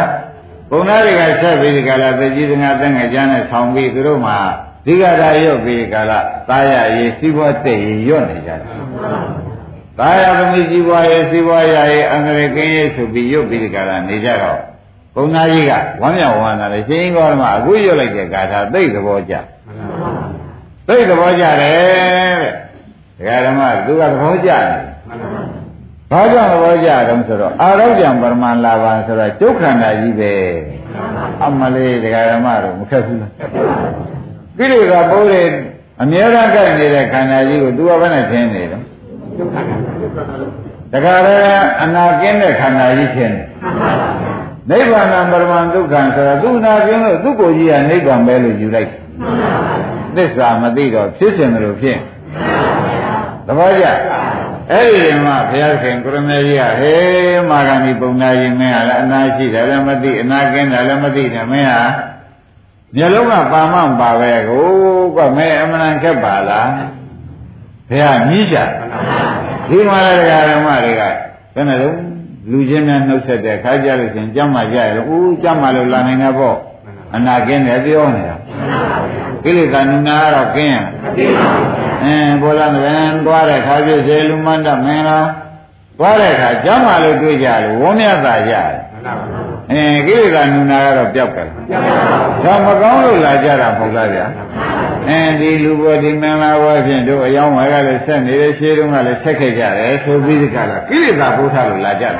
[0.70, 4.38] ဘုံသားတွေကဆက်ပြီးဒီကလာတကြီးတငါတငယ်ကျမ်းနဲ့ဆောင်းပြီးသူတို့မှာ
[4.86, 6.12] ဒီကရာရွတ်ပြီးကာလ
[6.48, 8.60] သားရရေးစီးပွားတဲ့ရေးရွတ်နေကြတယ်။
[9.98, 14.58] သားရသမီးကြီးပွားရေးစီးပွားရရေးအန္တရာယ်ကင်းရေးဆိုပြီးရွတ်ပြီးဒီကရာနေကြတော့
[15.14, 19.34] ဘုံသားကြီးကဝမ်းမြောက်ဝမ်းသာတယ်ရှင်ကောဓမအခုရွတ်လိုက်တဲ့ဂါထာသိသဘောကျ။
[20.88, 22.52] သိသဘောကျတယ်တဲ့။
[23.18, 24.80] ဒကာဓမ္မသူကသဘောကျတယ်။
[26.10, 30.32] ဘာကြောင့်သဘောကျတုံးဆိုတော့အာရောကြံပရမလာပါဆိုတော့ကျုပ်ခန္ဓာကြီးပဲ
[31.44, 33.32] အမလေးဒကာဓမ္မတို့မခက်ဘူးလား
[34.58, 35.42] ကိလေသာပိုးတွေ
[36.02, 38.84] အမြဲတမ်းကြိုက်နေတဲ့ခန္ဓာကြီးကိုသူကဘယ်နဲ့ထင်းနေတော့
[40.92, 41.36] တခါလဲ
[41.82, 43.46] အနာကင်းတဲ့ခန္ဓာကြီးထင်းတယ်
[44.70, 48.90] နိဗ္ဗာန်ပရမဒုက္ခဆိုတော့သူနာကင်းလို့သူ့ကိုယ်ကြီးကနိဗ္ဗာန်ပဲလို့ယူလိုက်
[50.16, 51.98] သစ္စာမသိတော့ဖြစ်စဉ်လို့ဖြစ်
[53.46, 53.84] သဘောကျ
[54.72, 61.82] အဲ့ဒီမှာဘုရားခင်ကိုရမေကြီးကဟေးမာဂန္ဒီပုံနာကြီးမင်းကလည်းအနာရှိတယ်လည်းမသိအနာကင်းတယ်လည်းမသိတယ်မင်းဟာ
[62.96, 64.66] မျက်လုံးကပါမပါပဲကို
[65.16, 66.70] ကမဲအမှန်ခက်ပါလား
[67.88, 68.58] ဘုရားမြည်ကြ
[69.68, 71.02] ဒီမှာလည်းဓမ္မတွေက
[71.54, 71.96] ဘယ်နဲ့တော့
[72.50, 76.56] လူချင်းများနှုတ်ဆက်တဲ့ခါကြလို့ရှင်ကြမ်းမှကြရလို့ဦးကြမ်းမှလို့လာနိုင်တာပေါ့
[77.14, 78.36] အနာကင်းတယ်ပြောနေတာ
[79.44, 80.76] ကိလေသာနုနာကတော့ကင်းရ
[82.04, 85.28] အင်းဘောလာမယ်သွားတဲ့ခါပြည့်စေလူမန္တမင်းလား
[85.98, 88.72] သွားတဲ့ခါကြမ်းမှလို့တွေ့ကြလို့ဝန်းမြတ်သာကြတယ်
[89.72, 91.48] အင်းကိလေသာနုနာကတော့ပျောက်တယ်
[92.44, 94.26] ဒါမကောင်းလို့လာကြတာမဟုတ်လားဗျာ
[95.08, 102.14] အင်းဒီလူဘောဒီမင်္ဂလာဘောဖြင့်တို့အယောင်းဝါကလည်းဆက်နေတယ်ရှေးတုန်းကလည်းဆက်ခဲ့ကြတယ်ဆိုပြီးဒီကလာကိလေသာဘုရားလို့လာကြတယ်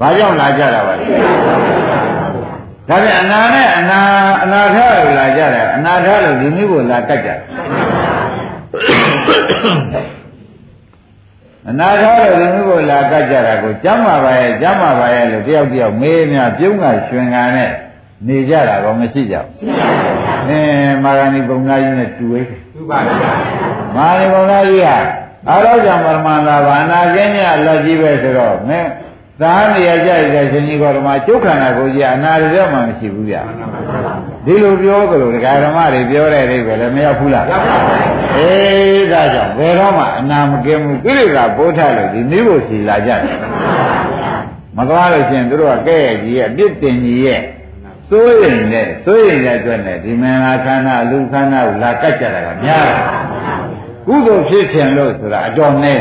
[0.00, 1.06] ဘာကြောင့်လာကြတာပါလဲ
[2.88, 4.00] ဒါပြန်အနာနဲ့အနာ
[4.42, 7.38] အနာထလို့လာကြတယ်အနာထလို့ဒီနည်းကိုလာကတ်ကြတယ်
[11.68, 17.70] အနာထလို့ဒီနည်းကိုလာကတ်ကြတာကိုကျမ်းမာပါရဲ့ကျမ်းမာပါရဲ့လို့တယောက်တယောက်မေးများပြုံးကရွှင်ကန်နဲ့
[18.26, 19.48] နေကြတာကောမရှိကြဘူး
[20.48, 23.32] အင်းမာဂဏီပုံသားကြီးနဲ့တူဝေးတူပါဗျာ
[23.96, 24.88] မာဂဏီပုံသားကြီးက
[25.48, 28.88] အာရောကြောင့်ပရမန္တာဘာနာကင်းမြလက်ကြီးပဲဆိုတော့မင်း
[29.40, 33.42] သာနေရကြတဲ့ရှင်ကြီးကောဓမကျုပ်ခန္ဓာကိုကြီးအနာရတဲ့မှမရှိဘူးဗျာ
[34.46, 37.46] ဒီလိုပြောကြလို့ဒကာဓမ္မတွေပြောတဲ့အိဗယ်လည်းမရောက်ဘူးလား
[38.38, 43.38] အေးဒါကြောင့်ဘယ်တော့မှအနာမကင်းဘူးကိလေသာပိုးထလို့ဒီမိဖို့စီလာကြတယ်
[44.76, 47.40] မသွားလို့ရှင်တို့ကကဲ့ရဲ့ကြီးရဲ့အပြစ်တင်ကြီးရဲ့
[48.10, 52.98] စိုးရင်နဲ့စိုးရင်တဲ့အတွက်နဲ့ဒီမင်္ဂလာခန္ဓာလူခန္ဓာကိုလာကတ်ကြတာကများတယ်
[54.06, 56.00] ကုသိုလ်ဖြစ်ခြင်းလို့ဆိုတာအတော်နဲ့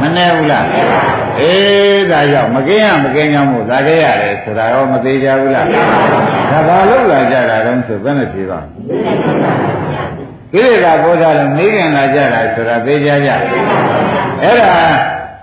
[0.00, 0.66] မနဲ့ဘူးလား
[1.40, 5.66] အေးဒါကြောင့်မကင်းရမကင်းကြောင်းမို့လာခဲ့ရတယ်ဆိုတာရောမသေးကြဘူးလား
[6.50, 8.58] ဒါဘာလို့လာကြတာတုံးဆိုဘယ်နဲ့ဖြေပါ
[10.52, 13.30] ကိလေသာပေါ်တာလည်းနေခင်လာကြတာဆိုတာသိကြကြ
[14.42, 14.72] အဲ့ဒါ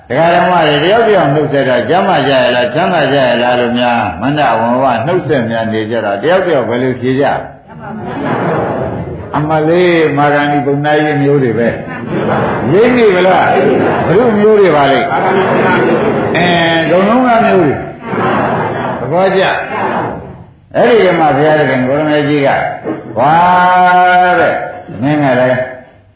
[0.09, 7.25] တရားဓမ္မတွေတယောက်တယောက်နှုတ်ဆက်တာကျမ်းမာကြရလားကျမ်းမာကြရလားလို့များမန္တဝဝနှုတ်ဆက်များနေကြတာတယောက်တယောက်ဘယ်လိုဖြေကြ
[9.39, 11.67] အမလေးမာဂန္ဒီပုံနာရေးမျိုးတွေပဲ
[12.71, 13.49] ရင်းနေဗလား
[14.07, 14.99] ဘုမျိုးတွေပါလေ
[16.35, 16.47] အဲ
[16.91, 17.71] ဒုံလုံးကမျိုးတွေ
[18.99, 19.41] သဘောကျ
[20.75, 22.49] အဲ့ဒီကမှဘုရားရှင်ကိုရမေကြီးက
[23.17, 23.35] ဝါ
[24.39, 24.55] တဲ့
[25.01, 25.59] မင်းကလည်း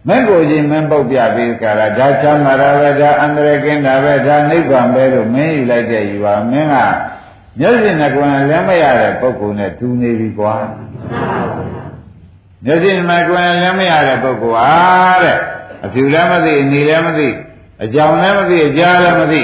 [0.07, 6.75] မင်းကိုကြီးမင်းပုတ်ပြပြီးကြတာဒါချမ်းသာတာပဲဒါအန္တရာယ်ကင်းတာပဲဒါနိဗ္ဗာန်ပဲလို့မင်းယူလိုက်တဲ့ယူပါမင်းက
[7.59, 10.53] မျက်စိနဲ့ကိုယ်နဲ့လည်းမရတဲ့ပုဂ္ဂိုလ်နဲ့တူနေပြီကွာ
[12.65, 15.38] မျက်စိနဲ့ကိုယ်နဲ့လည်းမရတဲ့ပုဂ္ဂိုလ်ဟာတဲ့
[15.86, 17.28] အဖြူလည်းမသိအနေလည်းမသိ
[17.84, 19.41] အကြောင်းလည်းမသိအကြားလည်းမသိ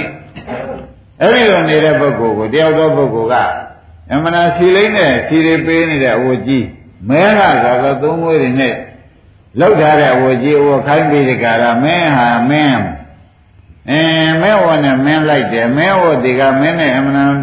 [1.22, 3.36] အဲ့ဒီလိုနေတဲ့ပုဂ္ဂိုလ်ကိုတယောက်သောပုဂ္ဂိုလ်က
[4.12, 6.66] အမှန်တရားစီလိမ့်နဲ့စီတွေပေးနေတဲ့အဝကြီး
[7.10, 8.76] မဲကသာသောသုံးမွေးတွေနဲ့
[9.60, 12.82] လောက်ထားတဲ့အဝကြီးအဝခိုင်းပြီးဒီကရာမင်းဟာမင်း
[13.90, 17.34] အင်းမဲဝနဲ့မင်းလိုက်တယ်မဲဝဒီကမင်းနဲ့အမှန်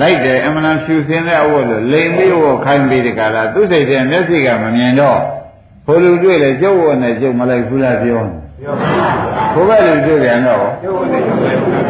[0.00, 5.18] လိုက်တယ်အမှန်ဖြူစင်တဲ့အဝတ်လို့လိမ်ပြီးဝခိုင်းပြီးဒီကရာသူစိတ်ထဲမျက်စိကမမြင်တော့
[5.86, 8.22] ဘိုလ်လူတွေ့လေကျုပ်ဝနဲ့ကျုပ်မလိုက်ဘူးလားပြော
[9.54, 10.66] ဘုရားလူတွေ့ပြန်တော့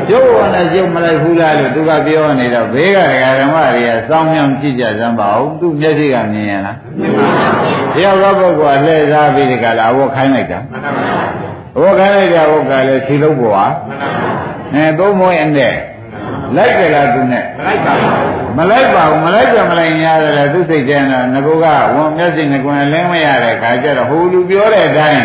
[0.09, 2.99] ကျုပ်ဝနဲ့ကျုပ်မလိုက်ဘူးလားလို့သူကပြောနေတော့ဘေးက
[3.41, 7.27] ဓမ္မတွေကစောင်းမြောင်ကြည့်ကြစမ်းပါဦးသူမျက်စိကမြင်ရလားမြင်ပါ
[7.65, 10.59] ဘူးတယောက်သောပုဂ္ဂိုလ်ကလှည့်စားပြီးဒီကလာအဝတ်ခိုင်းလိုက်တာ
[11.77, 13.67] အဝတ်ခိုင်းလိုက်တဲ့အဝတ်ကလည်းခြေလုံးပေါ်ဟာ
[14.75, 15.75] အဲသုံးမွေးအနဲ့
[16.57, 17.45] လိုက်ကြလားသူနဲ့
[18.57, 25.25] မလိုက်ပါဘူးမလိုက်ကြမလိုက်ညာတယ်လေသူစိတ်ထဲတော့ငကူကဝန်မျက်စိငကွန်းလင်းမရတဲ့ခါကျတော့ဟိုလူပြောတဲ့အတိုင်း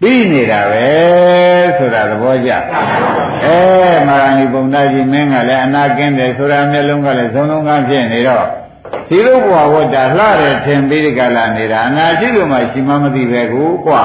[0.00, 0.86] ပြီးနေတာပဲ
[1.78, 2.50] ဆိုတာသဘောကျ
[3.44, 3.58] အဲ
[4.08, 8.46] မာရဏီပုံသားကြီးမင်းကလည်းအနာကင်းတယ်ဆိုတာမျက်လုံးကလည်းသုံးလုံးကားဖြစ်နေတော့
[9.08, 14.04] ဒီလိုဘဝဝတ္တလှတယ်ထင်ပြီးဒီကလာနေတာအနာရှိလို့မှရှိမှမသိပဲကိုကွာ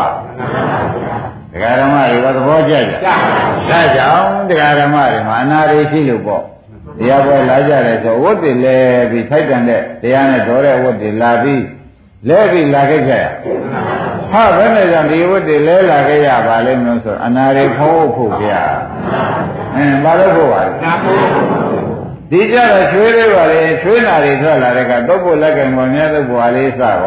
[1.56, 6.44] ဒကာဓမ္မတွေကသဘောကျကြဒါကြောင့်ဒကာဓမ္မတွေမှာအနာတွေရှိလို့ပေါ့
[7.00, 8.78] တရားပွဲလာကြတယ်ဆိုဝတ်တွေလဲ
[9.12, 11.64] ပြီးထိုက်တန်တဲ့တရားနဲ့တော်တဲ့ဝတ်တွေလာပြီး
[12.30, 13.24] လဲပြီးလာခဲ့ကြရ
[14.32, 18.48] ဟာဘယ်နဲ့ကြောင့်ဒီဝတ်တွေလဲလာခဲ့ရပါလိမ့်မလို့ဆိုအနာတွေဖောက်ဖို့ကြ
[19.76, 20.72] အင်းဘာလို့ဖို့ပါလဲ
[22.32, 27.00] ဒီကြတော့ချွေးလေးပါလေချွေးနာတွေထွက်လာတဲ့ကတုပ်ဖို့လက်ကံပေါ်များတော့ဘွာလေးစတော့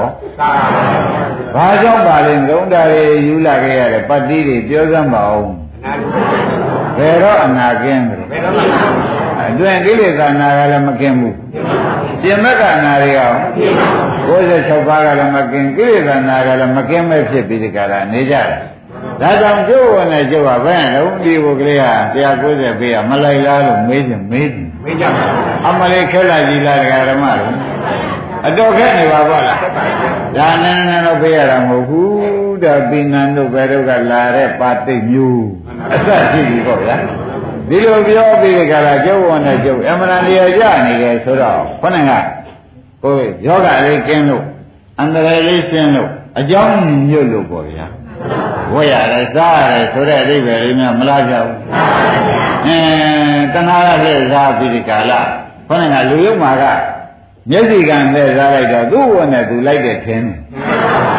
[1.55, 5.49] ဘာကြောင့်ပါလဲငုံတာတွေယူလာခဲ့ရတဲ့ပတ်တိတွေပြောစမ်းပါဦး
[6.99, 8.21] ဘယ်တော့အနာကင်းတယ်
[9.49, 11.37] အတွင်ကိလေသာနာကလည်းမကင်းဘူး
[12.23, 13.33] ပြင်မကနာတွေရော
[14.29, 18.61] 96ပါးကလည်းမကင်းကိလေသာနာကလည်းမကင်းမဲ့ဖြစ်ပြီးဒီကရာနေကြတယ်
[19.21, 21.85] ဒါကြောင့်ကျိုးဝင်နဲ့ကျိုးကဘယ်လုံးဒီဘုကလေးက
[22.33, 25.25] 190ပေးရမလိုက်လားလို့မေးခြင်းမေးတယ် မေးကြပါ
[25.67, 27.55] အမလေးခဲလာကြီးလားဒကာဓမ္မတို့
[28.47, 29.59] အတော်ခက်နေပါဘောလား
[30.37, 35.49] ဒါနန်းနန်းတော့ပေးရတာမဟုတ်ဘူးဒါပိဏံတို့ဘယ်တော့ကလာတဲ့ပါတိတ်မျိုး
[35.95, 36.97] အသက်ရှိပြီပေါ့ဗျာ
[37.69, 42.13] ဒီလိုပြောပြီးကြတာကျုပ်ဝန်နဲ့ကျုပ်အမှန်တရားကြနေတယ်ဆိုတော့ခေါင်းက
[43.03, 44.45] ကိုယ်ယောဂလေးကင်းလို့
[45.01, 46.77] အန္တရာယ်လေးရှင်းလို့အကြောင်း
[47.11, 47.87] ညွတ်လို့ပေါ့ဗျာ
[48.75, 51.57] ဝတ်ရတယ်စားရတယ်ဆိုတဲ့အဓိပ္ပာယ်လေးများမလားကြဘူး
[52.67, 55.13] အင်းတဏှာရတဲ့စားပြီးဒီကာလ
[55.69, 56.65] ခေါင်းကလူယုံမှာက
[57.51, 60.25] မျက်စိကံနဲ့စားလိုက်တော့သူ့ဝန်နဲ့သူလိုက်တဲ့ထင်း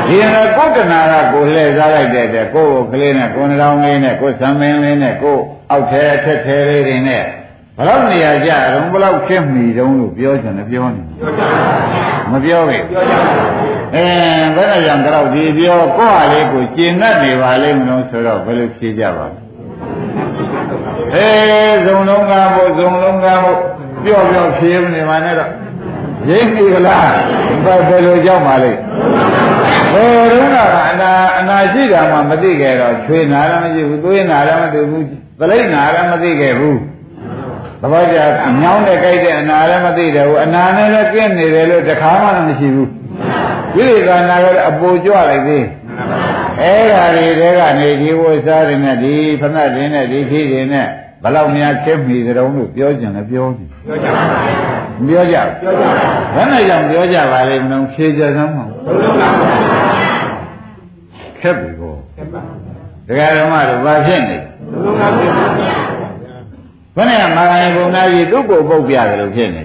[0.07, 7.23] ဒီရင်တော့ကိုယ်တဏှာကကိုလှည့်စားလိုက်တဲ့တဲ့ကိုယ်ကိုကလေးနဲ့ကိုယ်နှောင်းလေးနဲ့ကိုယ်ဆံမင်းလေးနဲ့ကိုယ်အောက်ထဲအထက်ထဲလေးတွေနဲ့
[7.77, 11.01] ဘလောက်နေရာကြတော့ဘလောက်ခက်မိတုံးလို့ပြောချင်တယ်ပြောနေ
[12.31, 12.77] မပြောပဲ
[13.95, 14.05] အဲ
[14.55, 19.39] ဘယ်နဲ့ကြောင့်တော့ဒီပြောကိုယ့်ဟာလေးကိုကျင်တတ်နေပါလိမ့်မလို့ဆိုတော့ဘယ်လိုဖြေကြပါလဲ
[21.15, 21.27] အဲ
[21.85, 23.57] ဇုံလုံးကားဖို့ဇုံလုံးကားဖို့
[24.03, 25.51] ပြောပြောဖြေနေပါနဲ့တော့
[26.29, 27.09] ရင်းနေကလား
[27.89, 28.79] ဘယ်လိုကြောက်ပါလိမ့်
[29.93, 35.05] ဘယ်တော့ကအနာအနာရှိတာမှမသိခဲ့တော့ချွေနာလည်းမရှိဘူးသွေးနာလည်းမသိဘူး
[35.39, 36.79] သလိမ့်နာလည်းမသိခဲ့ဘူး
[37.81, 38.17] သဘောကျ
[38.61, 42.89] ညောင်းတဲ့ကြိုက်တဲ့အနာလည်းမသိတယ်ဘူးအနာနဲ့လည်းကျင့်နေတယ်လို့တခါမှလည်းမရှိဘူး
[43.75, 45.65] ကိလေသာနာကလည်းအပူကြွလိုက်သေး
[46.61, 50.87] အဲ့ဓာတွေတဲကနေဒီဝိစားတွေနဲ့ဒီဖဏတ်တွေနဲ့ဒီဖြီးတွေနဲ့
[51.23, 54.23] ဘလောက်များခက်မိကြုံလို့ပြောကြတယ်ပြောကြပြောကြပါ
[54.97, 55.85] ဘူးပြောကြပြောကြ
[56.35, 58.71] ဘယ်နဲ့ကြောင့်ပြောကြပါလိမ့်မလို့ဖြေကြစမ်းမဟုတ်
[61.39, 62.41] ခက်ပြီကောခက်ပါ
[63.07, 64.37] ဒကာဓမ္မတို့ဘာဖြစ်နေ
[66.98, 69.64] ဘယ်နဲ့မာဂယဘုံနာကြီးသူ့ကိုပုတ်ပြတယ်လို့ဖြစ်နေ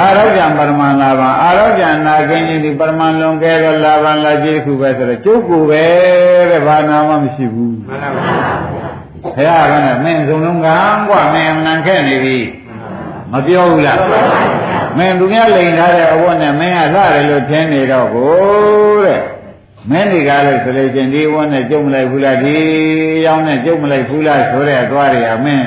[0.00, 5.84] အာရောဂံပရမန်လာပါအာရောဂံနာကင်းခြင်းဒီပရမန်လွန်ကဲတော့လာပါလာကြီးတစ်ခုပဲဆိုတော့ကျုပ်ကိုပဲ
[6.50, 8.24] တဲ့ဘာနာမှမရှိဘူးမှန်ပါပါ
[9.24, 10.76] ဘုရားကလည်းမင်းစုံလုံးကံ
[11.08, 12.38] กว่าမင်းအမှန်ခဲ့နေပြီ
[13.32, 14.00] မပြောဘူးလား
[14.98, 18.32] မင်းသူများလိန်ထားတဲ့အဝတ်နဲ့မင်းကလှတယ်လို့ထင်နေတော့ကို
[19.04, 19.20] တဲ့
[19.90, 22.56] မင်းဒီကားလို့ဆိုလို့ချင်းဒီဝတ်နဲ့ကြုံမလိုက်ဘူးလားဒီ
[23.26, 25.66] ရောင်းနဲ့ကြုံမလိုက်ဘူးလားဆိုတဲ့သွားတွေကမင်း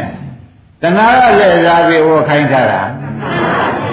[0.82, 2.82] တဏှာကလက်စားပြီးဝတ်ခိုင်းထားတာ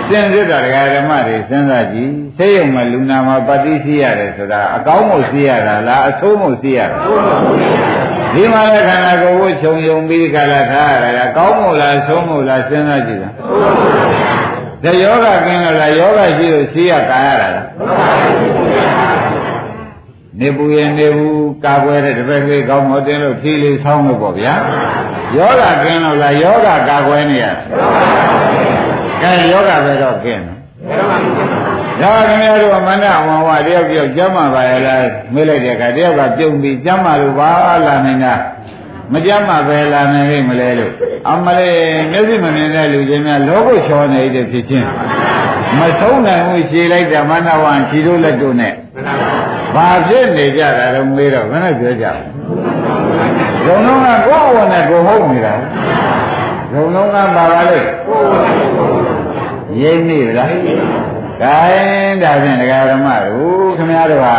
[0.10, 6.98] စဉ်းစားတာဓမ္မတွေစဉ်းစားကြည့်ဆေးရုံမှာလူနာမှာပฏิစီရတယ်ဆိုတာအကောင်းမို့စီရတာလားအဆိုးမို့စီရတာ
[8.34, 13.30] ဒီမှာလည်းခန္ဓာကိုယ်ဝှခြုံယုံပြီးခါလာထားရတာကောင်းမို့လားဆိုးမို့လားစဉ်းစားကြည့်တာ
[14.84, 17.66] ဒါယောဂကင်းလို့လားယောဂရှိလို့စီရကာရတာလား
[20.40, 24.54] နေပူရင်နေဘူး ကာကွယ်တဲ့တပည့်လေးကောင်းမတင်လို့ဖြီးလေးဆောင်းလို့ပေါ့ဗျာ
[25.38, 27.46] ယောဂကင်းလို့လားယောဂကာကွယ်နေရ
[29.22, 30.58] ကဲယောဂပဲတော့ကင်းတယ်
[32.02, 37.50] ဒါခင်ဗျားတို့မနဝံဝတယောက်တယောက်ကျမ်းမာပါရဲ့လားမေးလိုက်တဲ့အခါတယောက်ကပြုံးပြီးကျမ်းမာလို့ပါ
[37.86, 38.34] လာနေတာ
[39.14, 40.94] မကြမ်းမှပဲလာနေလိမ့်မလဲလို့
[41.30, 41.78] အမလေး
[42.12, 44.88] မျက်စိမမြင်တဲ့လူချင်းများလောကုချောနေတဲ့ဖြစ်ချင်း
[45.78, 48.74] မဆုံးနိုင်ဘူးရှည်လိုက်တာမနဝံခြေတို့လက်တို့နဲ့
[49.76, 52.06] ဘာဖြစ်နေကြတာတော့မေးတော့ဘယ်နဲ့ပြောကြ
[53.66, 55.56] ဇုံလုံးကကိုယ်ဝန်နဲ့ကိုဟုတ်နေတာ
[56.72, 57.80] ဇုံလုံးကပါပါလေ
[59.82, 60.52] ရိပ်နေလား
[61.44, 64.38] gain ဒါဖြင့်ဒကာဓမ္မတို့ခင်ဗျားတို့ဟာ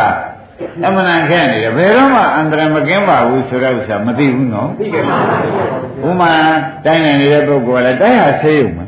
[0.86, 5.18] အမှန်တန်ခဲ့နေတယ်ဘယ်တော့မှအန္တရာယ်မကင်းပါဘူးဆိုတော့ဥစ္စာမသိဘူးနော်သိပါ
[6.02, 6.32] ဘူးဥမာ
[6.84, 8.84] တိုင်းနေနေတဲ့ပုဂ္ဂိုလ်ကလည်းတိုင်းဟာဆေးရုံမှာ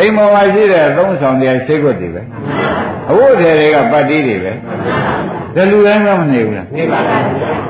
[0.00, 2.22] အိမ်မော်မှာရှိတဲ့သုံးဆောင်တဲ့ဆေးကွက်တွေပဲ
[3.10, 4.52] အဝတ်တွေတွေကပတ်တီးတွေပဲ
[5.54, 7.22] ဒါလူတိုင်းမနေဘူးလားနေပါဘူး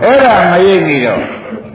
[0.02, 1.22] အဲ့ဒါမရိပ်ပြီးတော့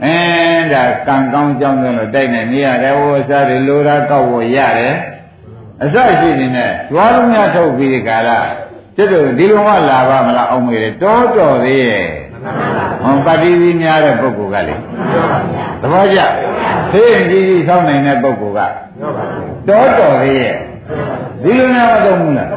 [0.04, 4.94] အင်းဒါကံကောင်းကြောင်းတယ်လို့တိုက်နေနေရတယ်ဟိုအစားတွေလိုတာကောက်ဖို့ရတယ်
[5.82, 8.38] အစရှိနေတဲ့ကျွားလုံးများထုတ်ပြီးဒီကလာ
[8.96, 12.06] ကျွတ်တို့ဒီလိုမှလာပါမလားအောင်မေတယ်တော်တော်သေးရဲ့
[13.02, 14.74] ဟောပတ္တိဝိများတဲ့ပုဂ္ဂိုလ်ကလေ
[15.80, 16.18] သဘောကျ
[16.94, 18.70] သိရင်ကြီးကြီးဆောင်းနိုင်တဲ့ပုဂ္ဂိုလ်
[19.66, 20.54] ကတော်တော်သေးရဲ့
[21.42, 22.48] ဒီလိုများမသုံးဘူးလား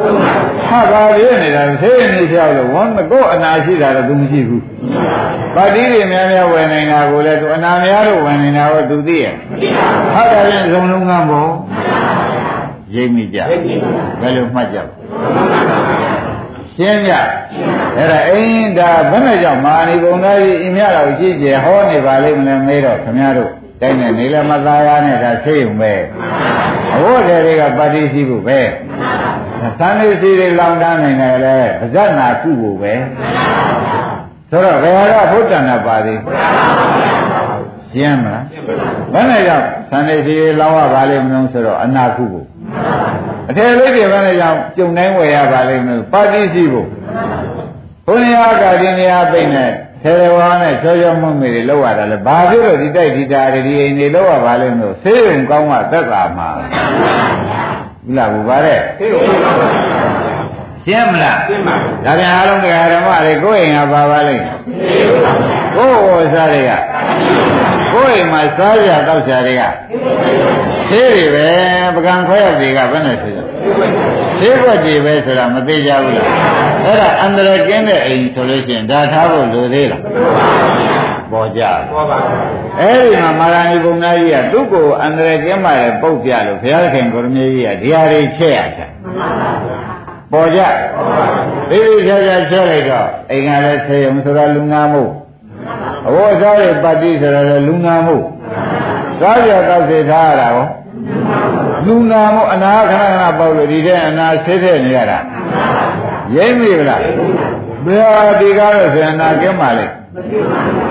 [0.69, 4.63] ဟာပါလေနေတာသိရင်နေလျှောက်လို့ဝမ်းမကိုအနာရှိတာတော့သူမရှိဘူး
[5.55, 9.33] ပါတိတွေများများဝင်နေတာကိုလည်းသူအနာများလို့ဝင်နေတာတော့သူသိရဲ့
[10.13, 11.49] ဟာဒါလည်းဇုံလုံးကမ်းပေါ့
[12.95, 13.37] ရိပ်မိကြ
[14.21, 14.77] ဘယ်လိုမှတ်ကြ
[16.75, 17.13] ရှင်းကြ
[17.97, 25.93] အဲ့ဒါအင်းဒါဘယ်နဲ့ကြောင့်မာနိဘုံသားကြီးအင်းမြတော်ကြည့်ကြဟောနေပါလိမ့်မလဲမေးတော့ခင်ဗျားတို့ တိုင်းနဲ့နေလည်းမသားရနဲ့ဒါဆေးုံပဲ
[26.95, 28.59] အဝတ်တွေကပါတိရှိဖို့ပဲ
[29.61, 29.89] သံဃာ
[30.21, 32.93] စီတွေလောင်တန်းနေတယ်လေပါဇက်နာကုဖို့ပဲ
[34.49, 36.19] ဆိုတော့ဘယ်ဟာကဘုဒ္ဓနာပါသေး
[37.91, 38.43] ရှင်းမလား
[39.13, 42.47] ဘယ်နဲ့ကြောင့်သံဃာစီတွေလောင်ရပါလိမ့်မလို့ဆိုတော့အနာကုဖို့
[43.49, 46.87] အထယ်လေးတွေဘယ်နဲ့ကြောင့်ကြုံတိုင်းဝယ်ရပါလိမ့်မလို့ပါတိရှိဖို့
[48.07, 49.71] ဘုရားကာဒီနေရာပိတ်နဲ့
[50.03, 59.21] ဆေရဝါနဲ့ချောချောမွတ်မိတွေလောက်ရတာလေဘာဖြစ်လို့ဒီတိုက်ဒီတာတွေဒီအိမ်တွေလောက်ရပါလိမ့်မလို့ဆေးရုံကောင်းကသက်သာမှာဘူးလားဘူးပါတဲ့ဆေးရုံ
[60.85, 64.45] ရှင်းမလားရှင်းပါပြီဒါပြန်အားလုံးတရားဓမ္မတွေကိုယ့်အိမ်ကပါပါလိမ့်
[65.75, 66.71] ကိုယ့်ဟောစားတွေက
[67.93, 69.61] ကိုယ့်အိမ်မှာစားရတောက်ကြတွေက
[70.89, 71.47] ဆေးတွေပဲ
[71.95, 73.39] ပကံခွဲရတွေကဘယ်နဲ့ဆိုကြ
[74.41, 76.29] သေးဘက်တွေပဲဆိုတာမသေးကြဘူးလား
[76.83, 80.01] အဲ့ဒါအန္တရာယ်ကင်းတဲ့အိမ်ဆိုလို့ရှိရင်ဒါထားဖို့လိုသေးလား
[81.31, 81.61] ပေါ်ကြ
[81.93, 82.17] ပေါ်ပါ
[82.79, 88.87] အဲ့ဒီမှာမာရဏီဘုံသားကြီးကသူ့ကိုအန္တရာယ်ကင်းပါလေပုတ်ပြလို့ဘုရားခင်ကိုရမေကြီးကဒီဟာတွေချက်ရတာ
[90.31, 90.59] ပေါ်ကြ
[91.69, 95.03] ဒီလိုချက်ချက်ချက်လိုက်တော့အိမ်ကလည်းဆေးရုံဆိုတာလူငါမှု
[96.07, 98.17] အဝတ်စားတွေပတ်တိဆိုတာလည်းလူငါမှု
[99.19, 100.67] စားရတော့စေထားရတာဟော
[101.87, 105.19] လူနာမို့အနာခဏခဏပေါက်လို့ဒီတဲ့အနာဆဲဆဲနေရတာ
[106.35, 107.01] ရိမ့်ပြီလား
[107.85, 109.85] ဘယ်ဟာဒီကားတော့ဆန္ဒကင်းပါလေ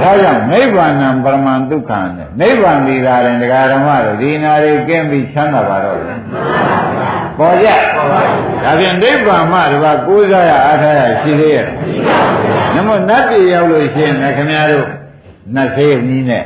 [0.03, 0.93] ဒါကြောင့်နိဗ္ဗာန်
[1.25, 6.19] ပရမန်ဒုက္ခနဲ့နိဗ္ဗာန်ဒီသာရင်တရားဓမ္မတို့ဒီနာတွေကင်းပြီးချမ်းသာပါတော့တယ်
[7.39, 7.69] ပေါ်ကြ
[8.65, 11.67] ဒါဖြင့်နိဗ္ဗာန်မှတပါးကိုးစားရအားထားရရှိသေးရဲ့
[12.75, 14.87] နမနတ်ပြည်ရောက်လို့ရှိရင်ခင်ဗျားတို့
[15.55, 16.45] နတ်သေးနည်းနဲ့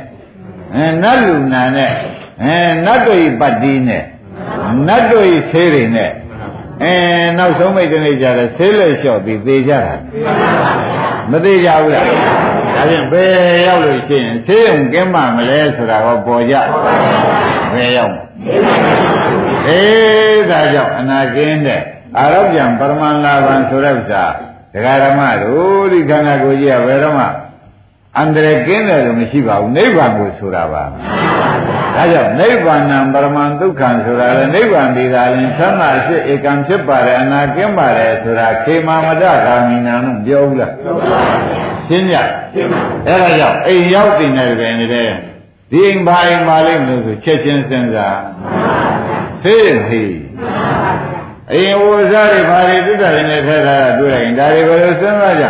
[0.75, 1.91] အဲနတ်လူနာနဲ့
[2.43, 4.03] အဲနတ်တို့ဤပတ်တီးနဲ့
[4.87, 6.11] နတ်တို့ဤဆေးတွေနဲ့
[6.83, 6.93] အဲ
[7.37, 9.95] နောက်ဆုံးမိတ်တနေ့ကြတယ်ဆေးလက်လျှော့ပြီးသေကြတာ
[11.31, 12.15] မသေးကြဘူးလားဒါ
[12.89, 13.31] ဖြင့်ဘယ်
[13.67, 16.55] ရောက်လို့ရှိရင်ဆေးုံကင်းမှမလဲဆိုတာကပေါ်ကြ
[17.73, 18.15] ဘယ်ရောက်
[19.67, 21.81] အေးဒါကြောင့်အနာကင်းတဲ့
[22.17, 24.23] အာရောပြံပရမန်လာဘံဆိုတဲ့ဥစ္စာ
[24.73, 27.25] ဒကာဓမ္မတို့ဒီခန္ဓာကိုယ်ကြီးကဘယ်တော့မှ
[28.17, 30.83] အန္တရာယ်ကင်းတယ်လို့မရှိပါဘူးနိဗ္ဗာန်ကိုဆိုတာပါ
[31.95, 40.73] ဒါကြောင့်နိဗ္ဗာန်ပရမန်ဒုက္ခံဆိုတာလေနိဗ္ဗာန်ဒီသာရင်သမ်းသာရှိဧကံဖြစ်ပါတယ်အနာကင်းပါတယ်ဆိုတာခေမာမတဂာမိနာလို့ပြောဘူးလား
[41.87, 42.17] ရှင်းကြ
[43.07, 45.09] အဲ့ဒါကြောင့်အိမ်ရောက်တင်တယ်ပဲနေတဲ့
[45.71, 48.19] ဒီအိမ်ဘာအိမ်ပါလိမ့်မလို့ဆိုချက်ချင်းစဉ်းစား
[49.43, 50.03] သိဟိ
[51.51, 55.45] အရင်ဝဇ္ဇာတွေဘာတွေတုဒ္ဒရင်နဲ့ထည့်ထားတာတွေ့လိုက်ရင်ဒါတွေဘယ်လိုစဉ်းစားကြ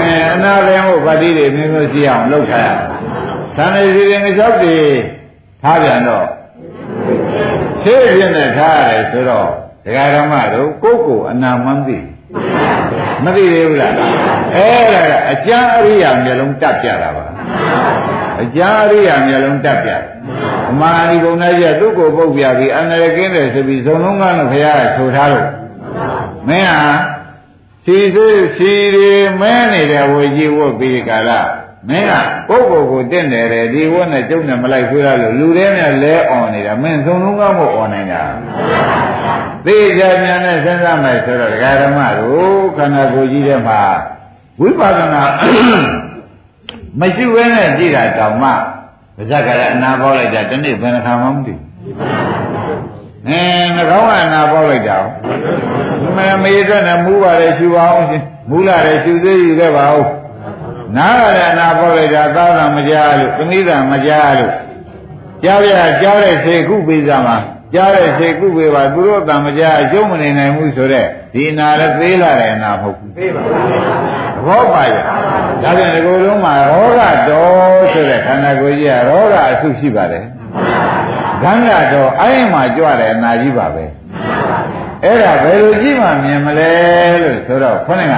[0.00, 2.68] အဲအနာဘယ်မို့ဗတိတွေမျိုးမျိုးရှိအောင်လုပ်ထားရ
[3.56, 4.76] သံဃာစီရင်ငကြောက်တွေ
[5.62, 6.26] ထားပြန်တော့
[7.82, 9.48] ရှေ့ပြင်းနဲ့ထားရတယ်ဆိုတော့
[9.84, 11.98] ဒကာဓမ္မတို့ကိုယ့်ကိုယ်အနာမသိ
[13.24, 13.92] မသိသေးဘူးလား
[14.54, 17.24] အဲ့ဒါကအကျမ်းအရိယာမျိုးလုံးတက်ပြတာပါ
[18.42, 19.90] အကျမ်းအရိယာမျိုးလုံးတက်ပြ
[20.70, 25.46] အမာဏီဘုံသားကြီးကသူ့ကိုပုတ်ပြပြီးအန္တရာယ်ကင်းတယ်ဆိုပြီးဇုံလုံးကတော့ဘုရားကဆိုထားလို့
[26.48, 26.82] မင်းဟာ
[27.86, 31.48] ခြေသေးခြေတွေမဲနေတဲ့ဝေကြီးဝတ်ပြီးကြလား
[31.88, 38.22] မင်းကပုဂ္ဂိုလ်ကိုတင့်တယ်တဲ့ဒီဝတ်နဲ့ကျုပ်နဲ့မလိုက်ဆွေးရလို့လူတွေနဲ့လဲအောင်နေတာမင်းသုံးလုံးကမို့အောင်နေတာ
[39.66, 43.80] သိကြမြန်နဲ့စဉ်းစားမယ်ဆိုတော့ဒကာဓမ္မတို့ခန္ဓာကိုယ်ကြီးထဲမှာ
[44.60, 45.22] ဝိပဿနာ
[47.00, 48.54] မရှိဘဲနဲ့ကြည့်တာတောင်မှပါ
[49.30, 52.35] ဇက်ကလည်းအနာပေါက်လိုက်တာဒီနေ့ဘယ်နှခါမှမသိဘူး
[53.28, 54.98] အင်းနှကောင်းကအနာပေါက်လိုက်တာ
[56.16, 58.08] မမေးတဲ့နဲ့မူးပါလေရှူပါအောင်
[58.50, 60.06] မူးလာတယ်ရှူသေးယူခဲ့ပါဦး
[60.96, 64.52] နားရတဲ့အနာပေါက်လိုက်တာသာသာမကြားလို့ပဏိသာမကြားလို့
[65.42, 65.68] ကြားပြ
[66.02, 67.36] ကြားတဲ့စေကုပိစမှာ
[67.74, 73.56] ကြားတဲ့စေကုပေပါသူတို့တံမကြားအကျုံးမနေနိုင်ဘူးဆိုတော့ဒီနာလည်းသေးလာတဲ့အနာမဟုတ်ဘူးသေးပါဘူး
[74.46, 75.02] ဘောပါရဲ့
[75.62, 80.24] ဒါပြန်ဒီလိုလုံးမှာရောဂတော်ဆိုတဲ့ခန္ဓာကိုယ်ကြီးကရောဂအဆုရှိပါတယ်
[81.42, 83.84] ခန္ဓာတော်အဲ့မှာကြွတဲ့အနာကြီးပါပဲ
[85.04, 86.70] အဲ့ဒါဘယ်လိုကြည့်မှမြင်မလဲ
[87.22, 88.14] လို့ဆိုတော့ခေါင်းက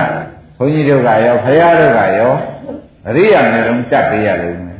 [0.58, 2.32] ဘုန်းကြီးတို့ကရောဖရာတို့ကရော
[3.08, 4.76] အရိယာမျိုးလုံးတတ်ပေးရလိမ့်မယ်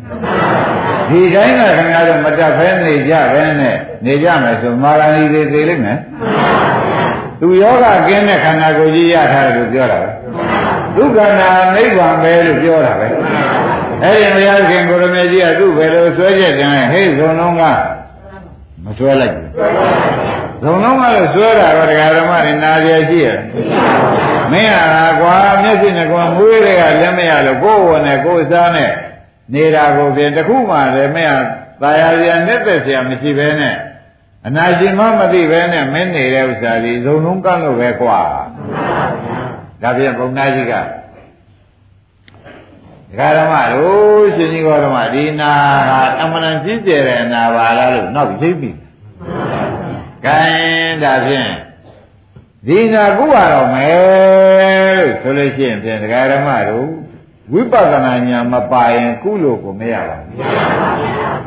[1.09, 5.99] ဒီတိုင်းကခင်ဗျားတို့မတတ်ဖဲနေကြပဲနဲ့နေကြမယ်ဆိုမာရဏီတွေသိလိမ့်မယ်
[7.41, 10.09] သူယောဂကင်းတဲ့ခန္ဓာကိုယ်ကြီးရထားတယ်လို့ပြောတာပဲ
[10.97, 13.07] ဒုက္ခနာနိဗ္ဗာန်ပဲလို့ပြောတာပဲ
[14.03, 17.63] အဲ့ဒီဘုရားရှင်ကိုရမေကြီးကသူ့ဘယ်လိုဆွဲချက်တင်လဲဟေ့ဇုံလုံးက
[18.89, 19.49] မဆွဲလိုက်ဘူး။
[20.65, 23.29] လုံလုံးကလည်းဆွဲတာတော့တရားဓမ္မတွေနာကြရှိရ။
[24.53, 28.93] မင်းဟာကွာမျက်စိနဲ့ကွာမွေးတွေကလက်မရလို့ကိုယ်ဝင်နဲ့ကိုယ်စားနဲ့
[29.55, 31.41] နေတာကိုပြင်တခုမှလည်းမင်းဟာ
[31.83, 33.77] သာယာစရာနဲ့သက်စရာမရှိဘဲနဲ့
[34.47, 38.21] အနာရှင်မမသိဘဲနဲ့မင်းနေတဲ့ဥစ္စာကြီးလုံလုံးကန့်လို့ပဲကွာ။
[39.83, 40.75] ဒါပြန်ဘုံနာကြီးက
[43.17, 45.53] ဓမ္မတို့ရှင်ကြီးကောဓမ္မဒီနာ
[45.89, 48.71] ဟာအမှန်ကြီးကျယ်တဲ့နာပါလားလို့နောက်သိပြီ။
[50.25, 50.41] ကဲ
[51.03, 51.51] ဒါဖြင့်
[52.67, 53.93] ဒီနာကုရတော့မယ်
[54.99, 56.89] လို့ဆိုလို့ရှိရင်ဖြင့်ဒကာဓမ္မတို့
[57.53, 60.35] ဝိပဿနာဉာဏ်မပါရင်ကုလို့ကိုမရပါဘူး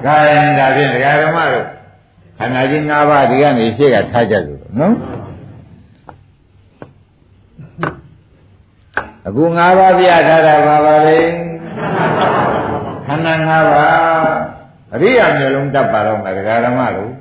[0.05, 0.17] ။ကဲ
[0.59, 1.65] ဒါဖြင့်ဒကာဓမ္မတို့
[2.37, 4.95] ခန္ဓာကြီး၅ပါးဒီကနေရှေ့ကထားကြလို့နော်။
[9.27, 11.50] အခု၅ပါးပြထားတာပါပါလေခ
[13.13, 14.51] န္ဓာ၅ပါး
[14.93, 17.11] အရိယာမျိုးလုံးတတ်ပါတော့မယ်ဒကာဓမ္မတို့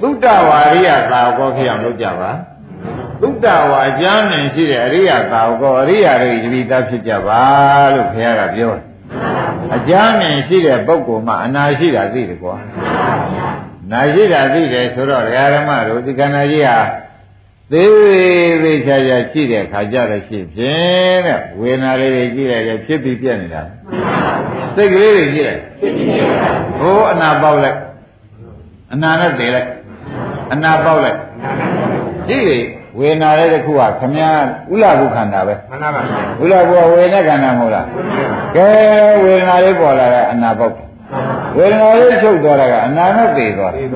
[0.00, 2.30] သုတ္တဝါရိယသာကောဖြစ်အောင်လုပ်ကြပါ
[3.20, 7.42] သုတ္တဝါကျမ်းနဲ့ရှိတဲ့အရိယသာကောအရိယာတွေတပိသားဖြစ်ကြပါ
[7.94, 8.84] လို့ခင်ဗျားကပြောတယ်
[9.74, 12.56] အကျမ်းနဲ့ရှိတဲ့ပုဂ္ဂိုလ်မှအနာရှိတာသိတယ်ကွာ
[13.90, 16.78] နာရှိတာသိတယ်ဆိုတော့ဒကာဓမ္မတို့ဒီခန္ဓာကြီးဟာ
[17.72, 23.62] သေးသေးချာချာရှိတဲ့ခါကြတော့ရှိဖြင့်တဲ့ဝေဒနာလေးတွေကြည့်လိုက်တယ်ဖြစ်ပြီးပြက်နေတာ
[24.74, 25.62] စိတ်ကလေးတွေကြည့်လိုက်
[26.78, 27.78] ဟိုအနာပေါက်လိုက်
[28.92, 29.68] အနာနဲ့တည်လိုက်
[30.52, 31.18] အနာပေါက်လိုက်
[32.28, 32.58] ကြည့်လေ
[32.98, 34.44] ဝေဒနာလေးတစ်ခုကခမည်း
[34.74, 36.02] ဥလာဘုခန္ဓာပဲမှန်ပါပါ
[36.42, 37.86] ဥလာဘုကဝေဒနာခန္ဓာမဟုတ်လား
[38.56, 38.68] ကဲ
[39.22, 40.74] ဝေဒနာလေးပေါ်လာတဲ့အနာပေါက်
[41.56, 43.86] ဝေဒနာလေးချုပ်သွားတာကအနာနဲ့တည်သွားတယ်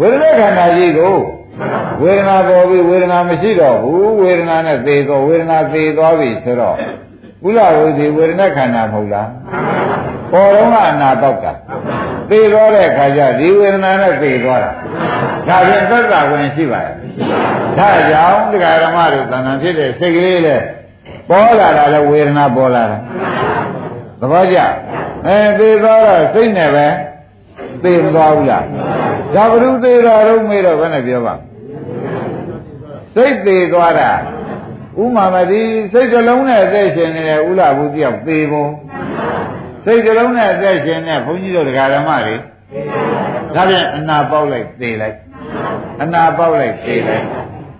[0.00, 1.14] ဝေဒနာခန္ဓာကြီးကို
[2.02, 6.76] ဝေဒနာပေါ်ပြီးဝေဒနာမရှိတော့ဘူးဝေဒနာနဲ့သေတော့ဝေဒနာသေသွားပြီဆိုတော့
[7.42, 9.28] ကုလဝေဒီဝေဒနာခန္ဓာမဟုတ်လား
[10.32, 11.52] ပေါ်တော့ကအနာပေါက်တာ
[12.30, 14.70] သေသွားတဲ့အခါကျဒီဝေဒနာနဲ့သေသွားတာ
[15.48, 16.94] ဒါပြန်သက်သာဝင်ရှိပါရဲ့
[17.78, 20.56] ဒါကြောင့်တရားဓမ္မတို့သံဃာဖြစ်တဲ့စိတ်ကလေးလေ
[21.28, 22.98] ပေါ်လာတာလဲဝေဒနာပေါ်လာတာ
[24.20, 24.58] သဘောကျ
[25.26, 26.86] အဲသေသွားတော့စိတ်နဲ့ပဲ
[27.82, 28.64] သေမသွားဘူးလား
[29.34, 31.34] ဒါဘုရုသေးတော်တော့မေးတော့ဘယ်နဲ့ပြောပါ
[33.16, 34.10] စိတ်သေးသွားတာ
[35.02, 35.62] ဥမာမတိ
[35.92, 38.66] စိတ်ကလုံးနဲ့အသက်ရှင်နေတဲ့ဥလာဘူးတယောက်သေပုံ
[39.84, 42.36] စိတ်ကလုံးနဲ့အသက်ရှင်တဲ့ဘုန်းကြီးတို့တရားဓမ္မတွေ
[43.54, 45.16] ဒါပြန်အနာပေါက်လိုက်သေလိုက်
[46.02, 47.24] အနာပေါက်လိုက်သေလိုက်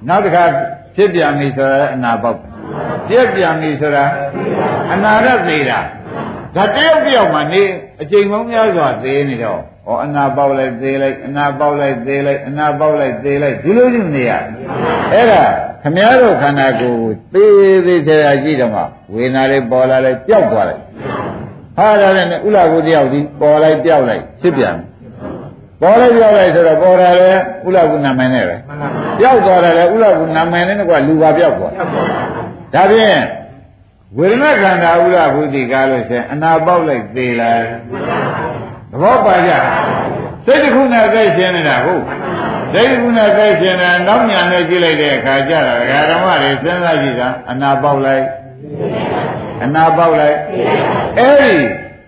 [0.08, 0.44] နောက်တစ်ခါ
[0.96, 2.38] ဖြစ်ပြန်ပြီဆိုတာအနာပေါက်
[3.08, 4.04] ပြက်ပြန်ပြီဆိုတာ
[4.92, 5.78] အနာရသေတာ
[6.56, 7.62] ဒါတယောက်တယောက်မှနေ
[8.00, 9.60] အချိန်ပေါင်းများစွာသေနေတော့
[9.90, 14.32] ဩအနာပေါက်လိုက်သေးလိုက်အနာပေါက်လိုက်သေးလိုက်အနာပေါက်လိုက်သေးလိုက်ဒီလိုချင်းနေရ
[15.12, 15.42] အဲ့ဒါ
[15.82, 18.82] ခမည်းတော်ခန္ဓာကိုယ်သေးသေးချာကြည့်တော့မှ
[19.14, 20.82] ဝေဒနာလေးပေါ်လာလိုက်ပျောက်သွားလိုက်
[21.76, 24.76] ဟာဒါနဲ့ဥလာကိုတယောက်ဒီပေါ်လိုက်ပျောက်လိုက်ဖြစ်ပြန်
[25.80, 27.30] ပေါ်လိုက်ပျောက်လိုက်ဆိုတော့ပေါ်တာလေ
[27.66, 28.56] ဥလာကုနာမည်နဲ့ပဲ
[29.20, 33.20] ပျောက်သွားတယ်လေဥလာကုနာမည်နဲ့ကွာလူပါပျောက်သွားဒါဖြင့်
[34.18, 38.15] ဝေဒနာခန္ဓာဥလာဘုဒ္ဓကားလို့ဆိုရင်အနာပေါက်လိုက်သေးလားသ
[39.00, 39.52] ဘောပါကြ
[40.46, 42.02] စိတ်တစ်ခုနဲ့သိရှင်းနေတာဟုတ်
[42.72, 45.80] စိတ်တစ်ခုနဲ့သိရှင်းတာနောက်ညာနဲ့ကြည့်လိုက်တဲ့အခါကျတော့
[46.10, 48.24] ဓမ္မတွေစဉ်းစားကြည့်တာအနာပေါက်လိုက်
[49.64, 50.36] အနာပေါက်လိုက်
[51.18, 51.54] အဲ့ဒီ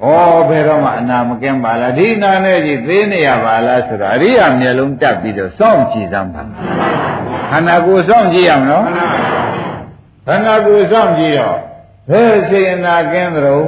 [0.05, 0.07] ဩ
[0.49, 6.43] ဘယ်တော့မှအနာမကင်းပါလားဒီနာနဲ့ကြီးသေးနေရပါလားဆိုတော့အရိယာမျက်လုံးတက်ပြီးတော့စောင့်ကြည့်စမ်းပါ
[7.51, 8.85] ခန္ဓာကိုယ်စောင့်ကြည့်ရမလို့
[10.27, 11.57] ခန္ဓာကိုယ်စောင့်ကြည့်တော့
[12.11, 13.67] ဘယ်စေနာကင်းသလုံး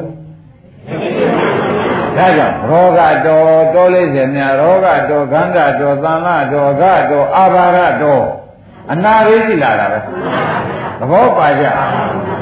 [2.16, 8.24] ဒါကြောင့်ရောဂတော်တောလေးစင်များရောဂတော်ခန္ဓာတော်သံဃတော်ဂတော်အာဘာရတော်
[8.92, 9.98] အနာရေးကြည့်လာတာပဲ
[11.00, 11.84] သဘောပါကြဒါ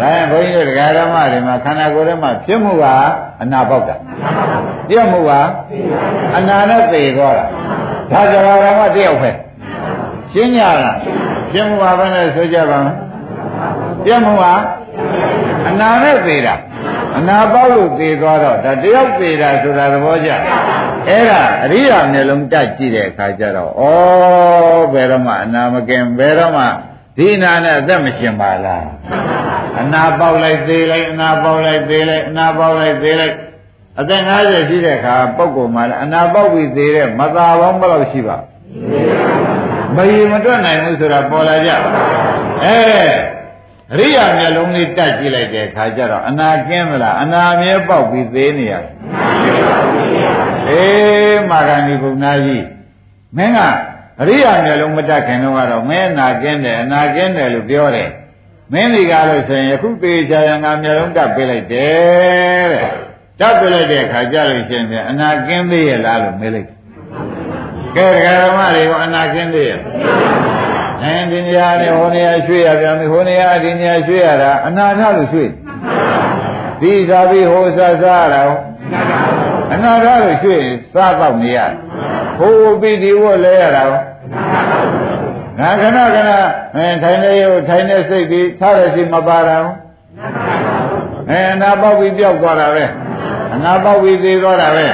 [0.00, 2.84] ရင်ဘုန်းကြီးတို့တရားဓမ္မတွေမှာခန္ဓာကိုယ်ထဲမှာဖြစ်မှုက
[3.42, 3.96] အနာပေါက်တာ
[4.88, 5.30] ပြည့်မှုက
[6.36, 7.46] အနာနဲ့သေသွားတာ
[8.12, 9.30] ဒါကြပါဓမ္မတယောက်ပဲ
[10.32, 10.96] ရှင်းကြလား
[11.50, 12.92] ဖြစ်မှုကဘယ်နဲ့ဆိုကြပါမလဲ
[14.04, 14.44] ပြည့်မှုက
[15.68, 16.54] အနာနဲ့သေတာ
[17.18, 20.30] အနာပေါက်လို့သေသွားတော့ဒါတယောက်သေတာဆိုတာသဘောကျ
[21.08, 23.82] အဲ့ဒါအရိယာမျက်လုံးတက်ကြည့်တဲ့အခါကျတော့ဩ
[24.92, 26.64] ဘယ်တော့မှအနာမကင်ဘယ်တော့မှ
[27.16, 28.86] ဒီနာနဲ့အသက်မရှင်ပါလား
[29.80, 33.34] အနာပေါက်လိုက်သေးလိုက်အနာပေါက်လိုက်သေးလိုက်အနာပေါက်လိုက်သေးလိုက်
[34.00, 38.36] အသက်50ရှိတဲ့အခါပုဂ္ဂိုလ်မှာလည်းအနာပေါက်ပြီးသေးတဲ့မသာပေါင်းဘယ်လောက်ရှိပါ
[39.96, 41.70] မရေမတွက်နိုင်ဘူးဆိုတာပေါ်လာကြ
[42.64, 42.78] အဲ
[43.92, 48.84] အရိယာမျက်လုံးလေးတက်ကြည့်လိုက်တဲ့အခါကျတော့အနာကင်းမလားအနာမြဲပေါက်ပြီးသေးနေရတယ်
[50.68, 52.66] အေးမာဂန္ဒီဘုံနာကြီး
[53.36, 53.58] မင်းက
[54.20, 58.10] အရိယာမျက်လုံးမတက်ခင်တော့ကတော့မင်းအနာကင်းတယ်အနာကင်းတယ်လို့ပြောတယ်
[58.72, 62.90] မင်းဒီကားလို့ဆိုရင်ယခုသေးချာရငါမျက်လုံးတက်ပေးလိုက်တယ်တဲ့
[63.40, 66.68] တက်ပေးလိုက်တဲ့အခါကျလို့ရှိရင်အနာကင်းသေးရဲ့လားလို့မေးလိုက်
[67.96, 69.80] ကဲဒကာဓမ္မတွေကအနာကင်းသေးရဲ့
[71.02, 75.48] အဲဒီနေရာနဲ့ဟိုနေရာရွှေ့ရပြန်ပြီဟိုနေရာဒီနေရာရွှေ့ရတာအနာထလို့ရွှေ့
[76.80, 78.42] ဒီသာပြီးဟိုစားစားရတာ
[79.72, 80.62] အနာထလို့ရွှေ့
[80.94, 81.58] စားတော့နေရ
[82.38, 83.84] ဟိုပြီးဒီဝတ်လဲရတာ
[85.60, 86.30] ငါခဏခဏ
[86.76, 89.56] အဲထိုင်နေရုပ်ထိုင်နေစိတ်ပြီးထားရစီမပါတာ
[91.30, 92.84] အဲအနာပေါက်ပြီးပြောက်သွားတာပဲ
[93.54, 94.86] အနာပေါက်ပြီးသေးသွားတာပဲ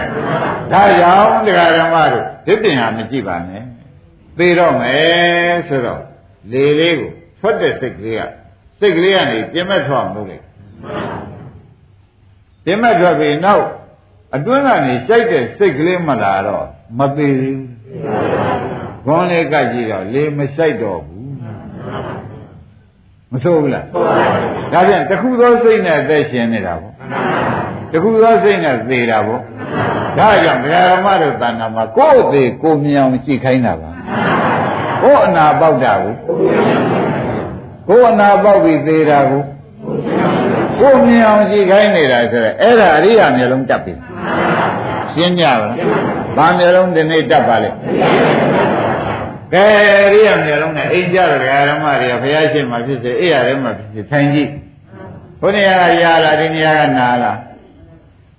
[0.73, 3.63] ဒါကြောင့်တရားဓမ္မတို့ဒီပင်ဟာမကြည့်ပါနဲ့
[4.39, 6.03] သေတော့မယ်ဆိုတော့
[6.53, 7.11] လေလေးကို
[7.41, 8.23] ထွက်တဲ့စိတ်ကလေးက
[8.81, 10.39] စိတ်ကလေးကနေပြင်းမဲ့ထွက်မှုလေ
[12.65, 13.65] ပြင်းမဲ့ထွက်ပြီးနောက်
[14.35, 16.67] အတွင်းကနေစိုက်တဲ့စိတ်ကလေးမလာတော့
[16.99, 17.65] မသေးဘူး
[19.07, 21.25] ဘုန်းလေးကကြည့်တော့လေမစိုက်တော့ဘူး
[23.33, 23.87] မဆိုးဘူးလား
[24.73, 26.93] ဒါပြန်တခုသောစိတ်နဲ့အသက်ရှင်နေတာပေါ့
[27.93, 29.41] တခုသောစိတ်နဲ့သေတာပေါ့
[30.19, 33.94] ဒါကြောင့်ဘုရားဓမ္မတို့တဏ္ဍာမှာကိုယ်သေးကိုမြင်အောင်ကြည့်ခိုင်းတာပါ
[35.05, 36.15] ကိုယ်အနာပေါက်တာကို
[37.89, 39.43] ကိုယ်အနာပေါက်ပြီးသေးတာကို
[40.81, 43.93] ကိုယ်မြင်အောင်ကြည့်ခိုင်းနေတာဆိုတော့အဲ့ဒါအရိယာမျိုးလုံးတက်ပြီ
[45.13, 45.75] ရှင်းကြပါလား
[46.37, 47.71] ဘာမျိုးလုံးဒီနေ့တက်ပါလဲ
[49.53, 49.65] ကဲ
[50.07, 54.51] အရိယာမျိုးလုံးနဲ့အိမ်ကြတဲ့ဓမ္မတွေကဘုရားရှင်မှာဖြစ်စေအိယာထဲမှာဖြစ်စေထိုင်ကြည့်
[55.41, 57.33] ဘုရားကရလာဒီနေရာကနာလာ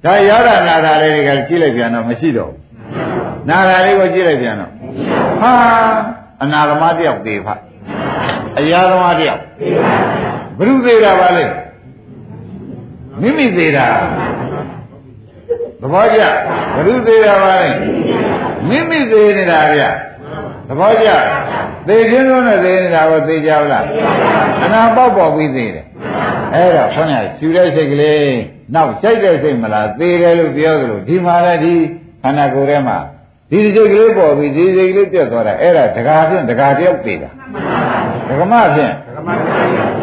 [0.04, 2.60] ဒါရတာနာတာလေးတွေကကြည့်လိုက်ပြန်တော့မရှိတော့ဘူး
[3.50, 4.72] နာတာလေးကိုကြည့်လိုက်ပြန်တော့
[5.42, 5.54] ဟာ
[6.42, 7.48] အနာဓမ္မတယောက်သေးဖ
[8.60, 9.94] အရာဓမ္မတယောက်သေးပါ
[10.58, 11.46] ဘုရုသေးတာပါလေ
[13.22, 13.86] မိမိသေးတာ
[15.82, 16.22] သဘောကျ
[16.76, 17.70] ဘုရုသေးတာပါလေ
[18.68, 19.84] မိမိသေးနေတာဗျ
[20.68, 21.10] သဘောကျ
[21.88, 23.86] သေခြင်းလုံးနဲ့သေနေတာကိုသေကြဘူးလား
[24.64, 25.86] အနာပေါက်ပေါက်ပြီးသေတယ်
[26.54, 28.36] အဲ့တော့ခေါင်းကရှူတဲ့စိတ်ကလေး
[28.74, 31.76] နောက်ကြိုက်တဲ့စိတ်မလားသေတယ်လို့ပြောသလိုဒီမှာလည်းဒီ
[32.24, 32.98] ခန္ဓာကိုယ်ထဲမှာ
[33.52, 37.30] ဒီစိတ်ကလေးပေါ်ပြီးဒီစိတ်ကလေးပြတ်သွားတာအဲ့ဒါဒကာဖြင့်ဒကာတယောက်သေးတာ
[38.30, 38.94] ဒကမဖြင့်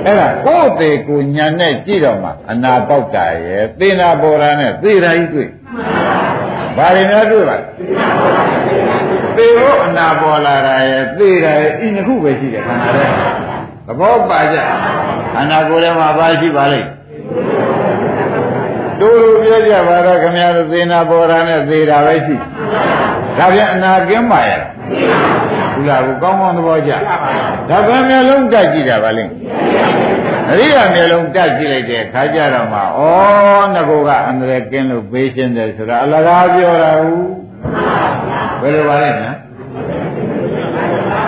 [0.07, 5.49] အဲ့ဒါကိုယ်သေးကိုညာနဲ့ကြည့်တော့မှအနာပေါက်တာရဲ့သေနာပေါ်တာနဲ့သေတာကြီးတွေ့
[6.77, 7.57] ဘာတွေများတွေ့ပါ
[9.37, 13.07] သေဖို့အနာပေါ်လာတာရဲ့သေတာရဲ့ဤနှစ်ခုပဲရှိတယ်ခန္ဓာထဲ
[13.87, 14.57] သဘောပါကြ
[15.35, 16.89] ခန္ဓာကိုယ်ထဲမှာဘာရှိပါလိမ့်
[19.03, 22.37] တို့လိုပြောကြပါတော့ခင်ဗျားတို့သေနာပေါ်တာနဲ့သေတာပဲရှိ
[23.39, 24.61] ဒါပြန်အနာကင်းပါရဲ့
[25.75, 26.93] ဘူးလားကိုကောင်းကောင်းသဘောကျ
[27.71, 29.33] ဒါကမျိုးလုံးတက်ကြည့်တာပါလိမ့်
[30.51, 32.83] အရိယာမျိုးလုံးတက်ကြည့်လိုက်တဲ့ခါကြတော့မှဩ
[33.75, 33.93] ငါက
[34.27, 37.27] အန္တရာယ်ကင်းလို့ပေးရှင်းတယ်ဆိုတာအလကားပြောတာဘူး
[38.61, 39.39] ဘယ်လိုပါလဲနော်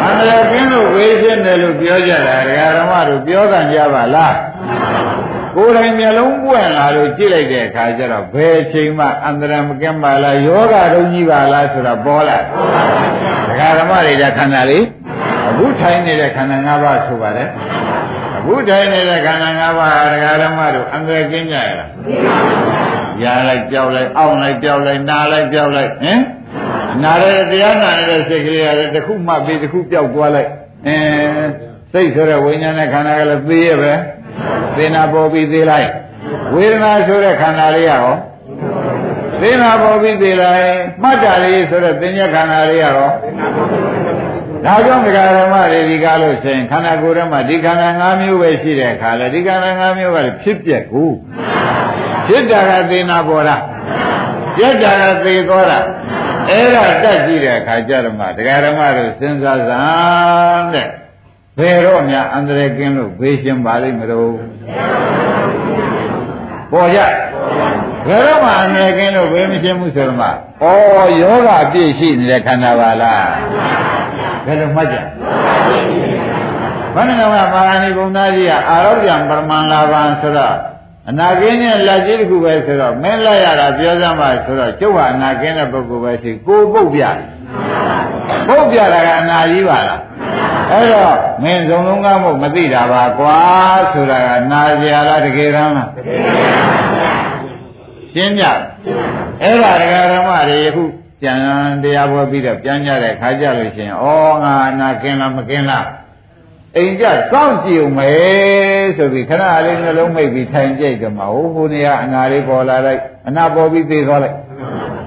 [0.02, 4.34] အန္တရာယ်ကင်းလို့ပေးရှင်းတယ်လို့ပြောကြတာဒကာဓမ္မတို့ပြောကြကြပါလား
[5.56, 12.38] ကိုယ်တိုင်မျက်လုံးပွင့်လာလို့ကြည့်လိုက်တဲ့အခါကျတော့ဘယ်ချိန်မှအန္တရာယ်မကင်းပါလားယောဂတုံးကြီးပါလားဆိုတာပေါ်လာ
[13.48, 14.84] ဒကာဓမ္မတွေဒါခန္ဓာလေး
[15.48, 17.48] အခုထိုင်နေတဲ့ခန္ဓာ၅ပါးဆိုပါတယ်
[18.36, 21.90] အခုထိုင်နေတဲ့ခန္ဓာ၅ပါးဒကာဓမ္မတို့အန္တရာယ်ကင်းကြရလား
[23.22, 26.20] ရလိုက်ကြောက်လိုက်အောင့်လိုက်ကြောက်လိုက်နားလိုက်ကြောက်လိုက်ဟင်
[27.02, 30.50] နားရတရားနာနေတဲ့စိတ်ကလေးရတယ်တစ်ခုမှပြီးတစ်ခုပြောက်သွားလိုက်
[30.86, 30.96] အဲ
[31.92, 33.92] စိတ်ဆိုတဲ့ဝိညာဉ်နဲ့ခန္ဓာကလည်းသေးရဲ့ပဲ
[34.76, 35.88] သေနာပေါ်ပြီးသေးလိုက်
[36.54, 38.06] ဝေဒနာဆိုတဲ့ခန္ဓာလေးရော
[39.40, 40.66] သေနာပေါ်ပြီးသေးလိုက်
[41.02, 42.92] မှတ်တာလေးဆိုတဲ့သင်္ညခန္ဓာလေးရော
[44.64, 51.10] ဒါကြောင့်ဒကာဓမ္မတွေဒီကားလို့ဆိုရင်ခန္ဓာကိုယ်ထဲမှာဒီခန္ဓာ၅မျိုးပဲရှိတဲ့အခါလေဒီခန္ဓာ၅မျိုးကဖြစ်ပျက်ကို
[52.26, 53.56] ဖြစ်တာကသေနာပေါ်တာ
[54.56, 55.78] ပြက်တာကသေသွားတာ
[56.50, 60.88] အဲ့ဒါတက်ကြည့်တဲ့အခါကျတော့မှဒကာဓမ္မတို့စဉ်းစားစမ်းတဲ့
[61.58, 64.32] ဘယ်တော့များအန္တရာယ်ကင်းလို့ဘေးရှင်ပါလိမ့်မလို့
[66.72, 67.00] ပေါ်ကြ
[68.06, 70.30] ဘယ်တော့မှအန္တရာယ်ကင်းလို့ဘေးမရှင်ဘူးဆိုတော့မှဩ
[71.22, 73.26] ယောဂအပြည့်ရှိနေတဲ့ခန္ဓာပါလား
[74.46, 74.96] ဘယ်လိုမှတ်ကြ
[76.94, 80.56] ဘယ်နှမှာမာရဏီဘုံသားကြီးကအာရောဂံပရမန်လာဘံဆိုတော့
[81.08, 87.18] အနာကင်းတဲ့လက်ကြီးတစ်ခုပဲဆိုတော့မင်းလက်ရတာပြောစမ်းပါဆိုတော့ကျုပ်ဟာအနာကင်းတဲ့ပုဂ္ဂိုလ်ပဲရှိကိုပုတ်ပြတယ်
[88.48, 90.00] ပုတ်ပြတာကအနာကြီးပါလား
[90.72, 93.38] အဲ့တော့မင်းစုံလုံးကားမို့မသိတာပါကွာ
[93.92, 96.44] ဆိုတာကနာကြလားတကယ်တမ်းလားတကယ်ပါ
[98.12, 98.44] ရှင်းပြ
[99.42, 100.82] အဲ့ဒါဒကာဓမ္မတွေယခု
[101.20, 101.38] ပြန်
[101.82, 104.06] တရားပွဲပြီးတော့ပြန်ကြတဲ့ခါကြလို့ရှိရင်ဩ
[104.42, 105.86] ငါအနာကင်းလားမကင်းလား
[106.76, 114.36] အိမ်ကြစောင့်ကြည့်အောင်မယ်ဆိုပြီးခဏလေးနှလုံးမိတ်ပြီးထိုင်ကြိတ်ကြမှာဟိုဟိုနေရာအနာလေးပေါ်လာလိုက်အနာပေါ်ပြီးသေးသွားလိုက်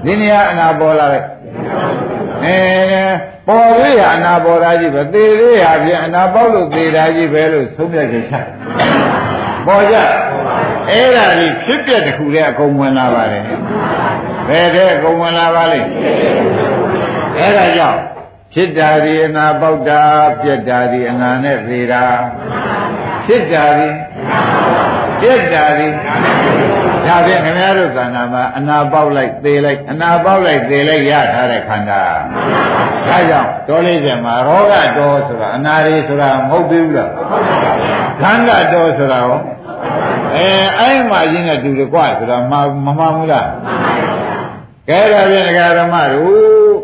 [0.04, 1.26] ဒီနေရာအနာပေါ်လာလိုက်
[2.44, 2.58] အဲ
[3.46, 8.34] ပေါ်သေးရအနာပေါ်တာကြီးပဲသေသေးရဖြင့်အနာပေါက်လို့သေတာကြီးပဲလို့သုံးပြချက်ချ
[9.66, 9.96] ပေါ်ကြ
[10.90, 13.42] အဲ့ဒါကြီးဖြစ်ပြတစ်ခုတည်းအကုန်ဝင်လာပါတယ်
[14.48, 15.88] ဘယ်တဲ့အကုန်ဝင်လာပါလိမ့်
[17.38, 18.00] အဲ့ဒါကြောင့်
[18.54, 20.02] ဖြစ်တာဒီအနာပေါက်တာ
[20.42, 22.04] ပြက်တာဒီအနာနဲ့သေတာ
[23.26, 23.88] ဖြစ်တာဒီ
[25.20, 25.88] ပြက်တာဒီ
[27.08, 32.02] ဒါဖြင့်ခင်ဗျားတို့သံဃာမှာအနာပေါက်လိုက်သေလိုက်အနာပေါက်လိုက်သေလိုက်ရထားတဲ့ခန္ဓာ
[33.08, 37.10] ဒါကြောင့်တော်လေးကျင်မှာရောဂတော်ဆိုတာအနာရီဆိုတာမဟုတ်သေးဘူးလား
[38.20, 39.38] ခန္ဓာတော်ဆိုတာရော
[40.36, 40.48] အဲ
[40.78, 42.52] အဲ့မှာရင်းနဲ့တူတယ်ကွာဆိုတာမ
[42.84, 43.48] မမှန်ဘူးလား
[44.88, 46.76] ကဲဒါဖြင့်ဒကာဓမ္မတို့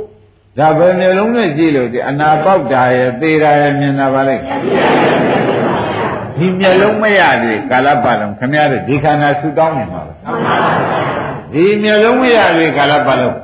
[0.58, 4.42] ဒါပဲမျိုးလုံးနဲ့ကြည့်လို့ဒီအနာပေါက်တာရဲ့သေတာရဲ့မြင်တာပါလိုက်
[6.36, 10.13] ဒီမျက်လုံးမရသေးကာလပတ်လုံးခမရတဲ့ဒီခန္ဓာဆူတောင်းနေမှာပဲ
[11.52, 13.36] ဒီမျက်လုံးမရသေးကာလပတ်လုံး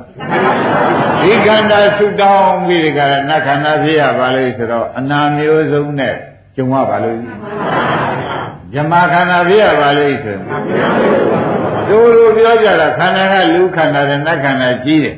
[1.21, 6.15] ဒီခန္ဓာဆူတောင်းပြီးဒီကရနတ်ခန္ဓာဖြစ်ရပါလိမ့်ဆိုတော့အနာမျိုးစုံနဲ့
[6.55, 7.17] ကြုံရပါလို့
[8.73, 10.37] ဇမခန္ဓာဖြစ်ရပါလိမ့်ဆို
[11.89, 15.15] တို့လိုပြောကြတာခန္ဓာကလူခန္ဓာနဲ့နတ်ခန္ဓာကြီးတယ်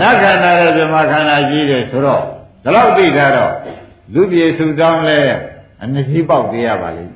[0.00, 2.22] နတ်ခန္ဓာရဲ့ဇမခန္ဓာကြီးတယ်ဆိုတော့
[2.62, 3.52] ဒီလောက်သိတာတော့
[4.14, 5.18] လူပြေဆူတောင်းလဲ
[5.82, 7.12] အနည်းပေါက်သေးရပါလိမ့်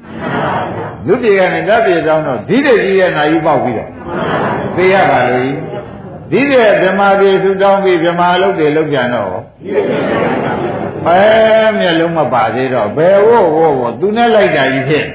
[1.06, 3.90] လူပြေကနေဓာတ်ပြေတောင်းတော့ဒီတဲ့ကြီးရဲ့နာယူပေါက်ပြီးတော့
[4.76, 5.56] သေးရပါလိမ့်
[6.30, 9.28] ဒီတဲ့ဗြဟ္မာပြေဆူတောင်းပြီးဗြဟ္မာလုတ်တယ်လုတ်ပြန်တော့
[11.08, 11.22] အဲ
[11.78, 15.06] မျက်လုံးမပါသေးတော့ဘယ်ဝို့ဝို့ဝို့သူနဲ့လိုက်တာကြီးဖြစ်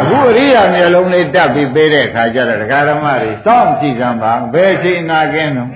[0.00, 5.70] အခုအရိယာမျက်လုံးလေးတက်ပြီးပေးတဲ့အခါကျတော့ဒကာဓမ္မတွေစောင့်ကြည့်ကြပါဘယ်ချိန်နာကင်းတော့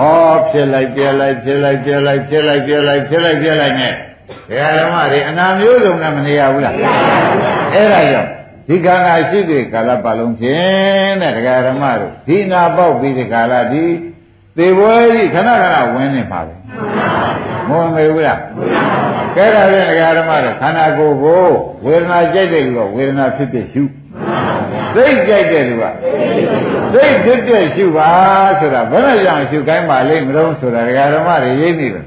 [0.00, 3.94] ဩဖြစ်လိုက်ပြဲလိုက်ဖြစ်လိုက်ပြဲလိုက်ဖြစ်လိုက်ပြဲလိုက်ဖြစ်လိုက်ပြဲလိုက်နဲ့
[4.50, 6.74] ဒကာဓမ္မတွေအနာမျိုးစုံနဲ့မနေရဘူးလား
[7.74, 8.28] အဲ့ဒါကြောင့်
[8.68, 13.84] ဒီခန္ဓာရှိတဲ့ကာလပတ်လုံးဖြင့်တဲ့ဒကာဓမ္မတို့ဒီနာပေါက်ပြီးဒီကာလဒီ
[14.56, 16.54] သေပွဲကြီးခဏခဏဝင်နေပါပဲ
[17.68, 18.40] မဝင်မေဘူးလား
[19.36, 21.44] ကဲဒါဖြင့်ဒကာဓမ္မတို့ခန္ဓာကိုယ်ကို
[21.84, 23.82] ဝေဒနာကြိုက်တဲ့လူကဝေဒနာဖြစ်ဖြစ်ရှု
[24.94, 25.84] စိတ်ကြိုက်တဲ့လူက
[26.92, 28.10] စိတ်ဖြစ်ဖြစ်ရှုပါ
[28.60, 32.04] ဆိုတာဘယ်နဲ့ကြောင့်ရှုခိုင်းပါလိမ့်မလို့ဆိုတာဒကာဓမ္မတွေရိပ်နေတယ်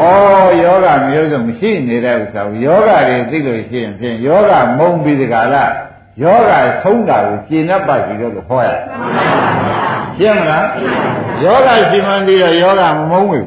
[0.00, 0.04] ဩ
[0.62, 5.64] ယောဂမျိုးစုံမရှိနေတဲ့ဥစ္စာကိုယောဂတွေသိလို့ရှိရင်ဖြင့်ယောဂမုံပြီးဒီကလာ
[6.22, 6.52] ယောဂ
[6.82, 8.68] ဆုံးတာကိုကျင့်납ပါစီတော့လို့ဟောရ။
[10.18, 10.64] ရှင်းမလား။
[11.44, 13.46] ယောဂရှိမှန်းပြီးတော့ယောဂမမုံဘူး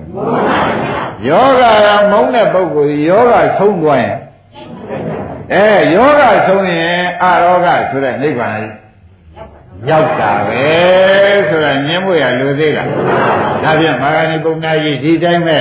[1.29, 4.15] ။ယောဂကမုံတဲ့ပုဂ္ဂိုလ်ယောဂဆုံးသွားရင်
[5.53, 8.59] အဲယောဂဆုံးရင်အရောဂဆိုတဲ့နိဗ္ဗာန်
[9.89, 10.63] ရောက်တာပဲ
[11.49, 12.87] ဆိုတာမြင်ဖို့ရလိုသေးလား
[13.63, 15.59] ဒါဖြင့်မာဂဏီပုံနာကြီးဒီတိုင်းပဲ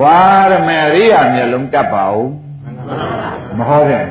[0.00, 0.18] ကွာ
[0.50, 2.28] ရမယ်အရိယာမျက်လုံးတက်ပါဦး
[3.58, 4.06] မဟုတ်တယ်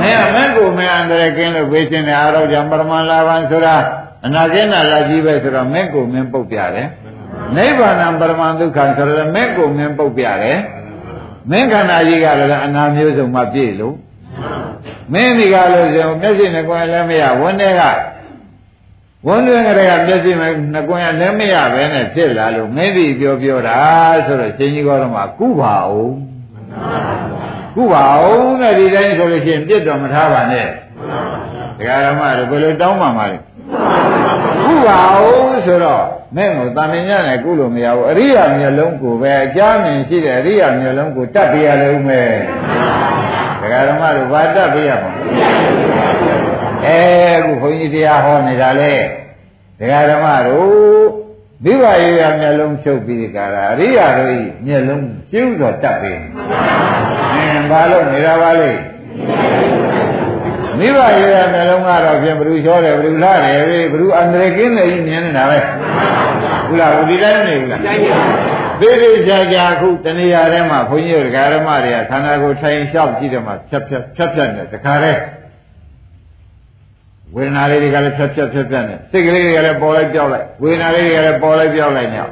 [0.00, 3.76] မင်းအမင်းကိုမင်းအန္တရာယ်ကင်းလို့ဝေရှင်တဲ့အာရောကြောင့်ပရမလာဘံဆိုတာ
[4.26, 6.88] အနာကိနာလာကြီးပဲဆိုတော့မင်းကိုမင်းပုတ်ပြတယ်
[7.56, 10.58] နိဗ္ဗာန်ပရမဒုက္ခဆိုတော့မင်းကိုမင်းပုတ်ပြတယ်
[11.50, 13.96] မင်းခန္ဓာကြီးကလည်းအနာမျိုးစုံမှပြည့်လို့
[15.12, 17.82] မင်းဒီကလို့ဆိုမျက်စိနှကွယ်လည်းမရဝန်းထဲက
[19.26, 20.32] ဝန်းတွင်ကလေးကမျက်စိ
[20.74, 23.78] နှကွယ်လည်းမရပဲနဲ့ဖြစ်လာလို့မင်းဒီပြောပြောတာ
[24.26, 26.14] ဆိုတော့ရှင်ကြီးကောတော့မှကုပါအောင်
[27.76, 30.66] ကုပါအောင်တဲ့ဒီတိုင်းဆိုလို့ရှိရင်ပြစ်တော်မထားပါနဲ့
[31.78, 33.38] ဒကာရမတို့ဘယ်လိုတောင်းမှမှာလဲ
[34.64, 36.04] ကုပါအောင်ဆိုတော့
[36.36, 42.32] မင်းကိုတာမင်ညနဲ့ကုလို့မရဘူးအရိယာမျိုးလုံးကိုပဲအကြမ်းမြင်ရှိတဲ့အရိယာမျိုးလုံးကိုတတ်ပြရလို့မယ်
[43.60, 45.12] ဒကာဓမ္မတို့ဘာတတ်ပြရမှာ
[46.86, 46.98] အဲ
[47.36, 48.94] အခုခွန်ကြီးတရားဟောနေတာလေ
[49.78, 51.08] ဒကာဓမ္မတို့
[51.64, 56.12] မိဘရေရမျက်လုံးချုပ်ပြီးကြတာအရိယာတို့ဤမျက်လုံးကျုပ်တော့တတ်ပြီ
[57.34, 58.70] အင်းဘာလို့နေတာပါလဲ
[60.78, 63.56] မိဘရေရမျက်လုံးကတော့ပြင်ဘ누구ချောတယ်ဘ누구လားတယ်
[63.92, 65.58] ဘ누구အန္တရာယ်ကင်းတယ်ဤမြင်နေတာပဲ
[66.66, 67.80] ဟုတ်လားဒီတိုင်းနေဘူးလား
[68.80, 75.12] သေးသေးချာချာအခုတဏှာထဲမှာဘုန်းကြီးတို့ဒကာရမတွေကခန္ဓာကိုယ်ထိုင်လျှောက်ကြည့်တယ်မှာဖြတ်ဖြတ်ဖြတ်ဖြတ်နေတခါလဲ
[77.34, 82.24] ဝေဒနာလေးတွေကလည်းဖြတ်ဖြတ်ဖြတ်ဖြတ်နေစိတ်ကလေးတွေကလည်းပေါ်လိုက်ပြောက်လိုက်ဝေဒနာလေးတွေကလည်းပေါ်လိုက်ပြောက်လိုက်နေဩ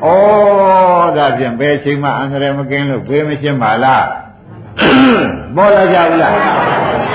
[1.17, 4.07] ဒါဖြင့်ဘယ်ချိန်မှအန္တရာယ်မကင်းလို့ဘေးမရှင်းပါလား
[5.57, 6.35] ပေါ်လာကြဘူးလား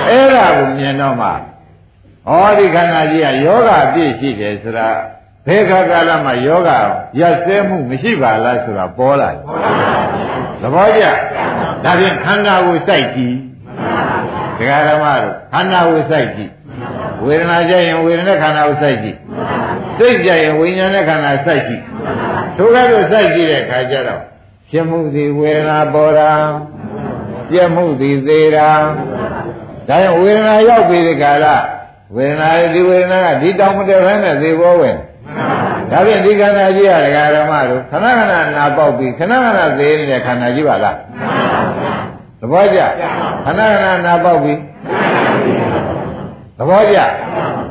[0.10, 1.32] အဲ့ဒါကိုမြင်တော့မှဩ
[2.58, 4.90] ဒီခန္ဓာကြီးကယောဂအပြည့်ရှိတယ်ဆိုတာ
[5.48, 6.70] ဘယ်ခါကာလမှာယောဂ
[7.20, 9.40] ရက်စဲမှုမရှိပါလားဆိုတာပေါ်လာတယ်
[10.62, 11.04] သဘောကျ
[11.84, 13.36] ဒါဖြင့်ခန္ဓာကိုစိုက်ကြည့်
[14.58, 16.52] ဒကာဓမ္မတို့ခန္ဓာကိုစိုက်ကြည့်
[17.26, 19.18] ဝေဒနာကြရင်ဝေဒနာခန္ဓာကိုစိုက်ကြည့်
[19.98, 21.84] စိတ်ကြရင်ဝိညာဉ်နဲ့ခန္ဓာစိုက်ကြည့်
[22.58, 24.22] ထိုကဲ့သို့စိုက်ကြည့်တဲ့အခါကျတော့
[24.70, 26.32] ဖြစ်မှုသည်ဝေဒနာပေါ်တာ
[27.50, 28.84] ပြက်မှုသည်သေးတာဒါ
[29.88, 31.46] ကြောင့်ဝေဒနာရောက်ပြီဒီကာလ
[32.16, 34.98] ဝေဒနာဒီဝေဒနာကဒီတောင်မတက်ဘဲနဲ့သေဘောဝင်
[35.92, 40.98] ဒါဖြင့်ဒီခန္ဓာကြီးရဒကာဓမ္မတို့ခဏခဏနာပေါက်ပြီးခဏခဏသေးနေတဲ့ခန္ဓာကြီးပါလား
[42.40, 42.80] သဘောကျ
[43.46, 44.60] ခဏခဏနာပေါက်ပြီး
[46.58, 46.98] သဘောကျ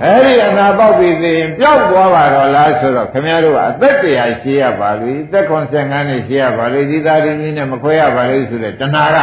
[0.03, 9.19] အဲ့ဒီအနာပေါက်ပြီးသိရင်ပျောက်သွားပါတော့လားဆိုတော့ခင်ဗျားတို့ကအသက်တရားရှိရပါလိမ့်အသက်85နှစ်ရှိရပါလိမ့်ဒီသားရင်းကြီးနဲ့မခွဲရပါလိမ့်ဆိုတဲ့တဏှာက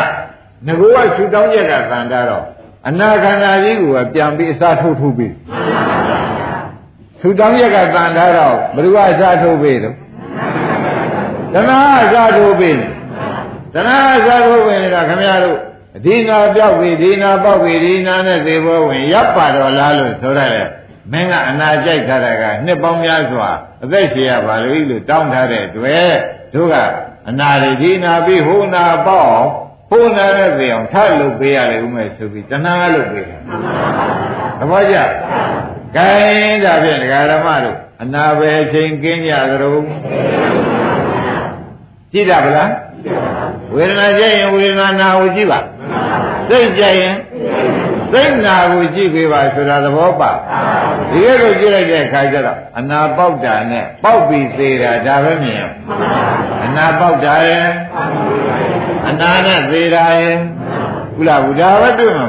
[0.66, 2.46] ငကူကရှူတောင်းရက်ကတန်တာတော့
[2.88, 5.34] အနာခန္ဓာကြီးကိုပြန်ပြီးအစားထုတ်ထုတ်ပြီး
[7.20, 9.96] ရှူတောင်းရက်ကတန်တာတော့ဘယ်သူကအစားထုတ်ပြီးတော့
[11.54, 12.78] တဏှာအစားထုတ်ပြီး
[13.74, 15.58] တဏှာအစားထုတ်ပြီးနေတာခင်ဗျားတို့
[16.06, 20.68] ဒီနာပြောက်ပြီဒီနာပေါက်ပြီဒီနာနဲ့သေဘောဝင်ရပ်ပါတော့လားလို့ဆိုရတယ်
[21.12, 23.50] မင်းကအနာကြိုက်ထားတာကနှစ်ပေါင်းများစွာ
[23.84, 26.12] အသက်ရှင်ရပါလို့လို့တောင်းထားတဲ့တွေ့
[26.54, 26.76] တို့က
[27.30, 29.50] အနာတွေဒီနာပြီးဟိုနာပေါက်အောင်
[29.90, 33.42] ဟိုနာနဲ့သေအောင်ထလုပ်ပေးရလေဦးမယ်ဆိုပြီးတဏှာလုပ်ပေးတယ်
[34.60, 34.98] သဘောကျ
[35.96, 36.12] ကဲ
[36.64, 39.78] ဒါဖြင့်ဒကာဓမ္မတို့အနာပဲအချိန်ကင်းကြသလို
[42.12, 42.72] ကြည့်တာဗလား
[43.74, 45.60] ဝေဒနာကြရင်ဝေဒနာနာကိုကြည့်ပါ
[46.50, 47.16] စိတ်ကြရင်
[48.12, 50.32] စိတ်နာကိုကြည့်ပေးပါဆိုတာသဘောပါ
[51.12, 55.66] ဒီကဲကိုကြည့်လိုက်တဲ့အခါကျတော့အနာပေါက်တာနဲ့ပေါက်ပြီးသေးတာဒါပဲမြင်
[56.66, 57.68] အနာပေါက်တာရဲ့
[59.10, 60.36] အနာနဲ့သေးတာရဲ့
[61.18, 62.28] ဘုလားဘုရားပဲတွေ့မှာ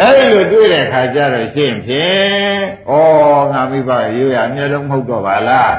[0.00, 2.58] အဲ့ဒီလိုတွေ့တဲ့အခါကျတော့ရှင်းဖြင့်
[2.90, 2.92] ဩ
[3.52, 5.74] ငါမိဘရိုးရမျက်လုံးမဟုတ်တော့ပါလား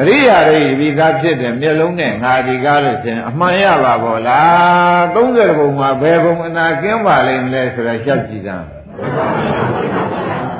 [0.00, 8.56] အရိယာတွေဒီသားဖြစ်တဲ့မျက်လုံးနဲ့ငါဒီကားလို့ရှင်အမှန်ရပါဘောလား30ဘုံမှာဘယ်ဘုံအနာကင်းပါလိမ့်မလဲဆိုတာရှက်ကြည့်တာ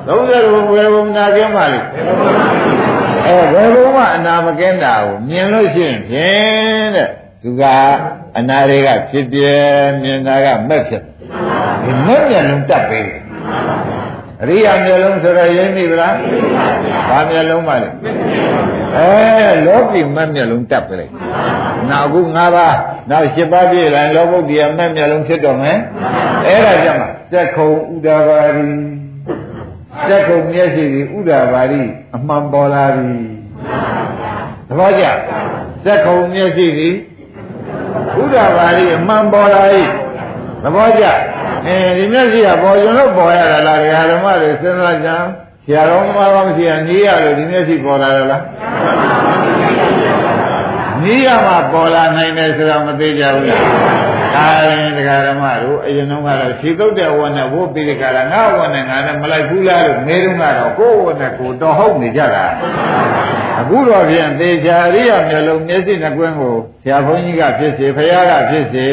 [0.07, 1.89] 30ဘုံဘယ်ဘုံနာကင်းပါလိမ့်
[3.27, 7.09] အဲဘယ်ဘုံမှအနာမကင်းတာကိုမြင်လို့ရှိရင်ဖြင့်တဲ့
[7.43, 7.63] သူက
[8.39, 9.41] အနာတွေကဖြစ်ပြ
[10.03, 11.03] မြင်တာကမက်ဖြစ်
[11.85, 13.19] ဒီမက်မျက်လုံးတက်ပေးတယ်
[14.43, 16.15] အရိယာမျက်လုံးဆိုတော့ရင်းပြီဗလား
[17.09, 17.89] ဘာမျက်လုံးပါလဲ
[18.97, 21.13] အဲလောကီမက်မျက်လုံးတက်ပြလိုက်
[21.91, 22.77] နောက်အခု၅ပါး
[23.11, 25.79] နောက်၈ပါးပြည့်လာလောဘုတ်တရားမက်မျက်လုံးဖြစ်တော့မယ်
[26.47, 28.69] အဲ့ဒါကြမှာစက်ခုံဥဒါဘာရီ
[30.09, 31.83] စက်ခုံမျက်စိဒီဥဒါဘာရီ
[32.17, 33.17] အမှန်ပေါ်လာပြီ
[34.69, 35.05] သဘောကျ
[35.85, 36.91] စက်ခုံမျက်စိဒီ
[38.23, 39.83] ဥဒါဘာရီအမှန်ပေါ်လာပြီ
[40.63, 41.05] သဘောကျ
[41.67, 43.81] အဲဒီမျက်စိကပေါ်ကျွန်လို့ပေါ်ရတာလား
[44.11, 45.11] ဓမ္မတွေစဉ်းစားကြ
[45.65, 48.43] ဆရာတော်မှတော့မရှိရင်နီးရလို့ဒီမျက်စိပေါ်လာတယ်လား
[51.03, 53.63] နီးရမှပေါ်လာနိုင်တယ်ဆိုတာမသိကြဘူးလား
[54.35, 62.47] ဒါရင်တရားဓမ္မတို့အရင်တုန်းကတော့ခြေတုပ်တဲ့ဝတ်နဲ့ဝုတ်ပြီးဒီကလာငါဝတ်နဲ့ငါနဲ့မလိုက်ဘူးလားလို့မေးတုန်းကတော့ကိုယ်ဝတ်နဲ့ကိုတော်ဟုတ်နေကြတာ
[63.61, 68.87] အခုတော့ဖြင့်သေချာရိယမျိုးလုံးမျက်စိနှကွင်းကိုဆရာဘုန်းကြီးကဖြစ်စေဖရာကဖြစ်စေ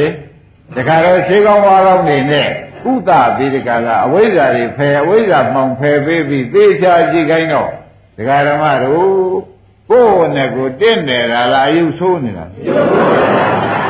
[0.74, 2.48] တခါတော့ရှေးကောင်းဝါကောင်းနေနဲ့
[2.92, 7.70] ဥဒပြီးဒီကလာအဝိဇ္ဇာတွေဖယ်အဝိဇ္ဇာမှောင်ဖယ်ပေးပြီးသေချာကြည့်ခိုင်းတော့
[8.18, 9.06] ဒကာဓမ္မတို့
[9.90, 12.46] ကိုယ်နဲ့ကိုတင့်နေတာလားအယုဆိုးနေတာ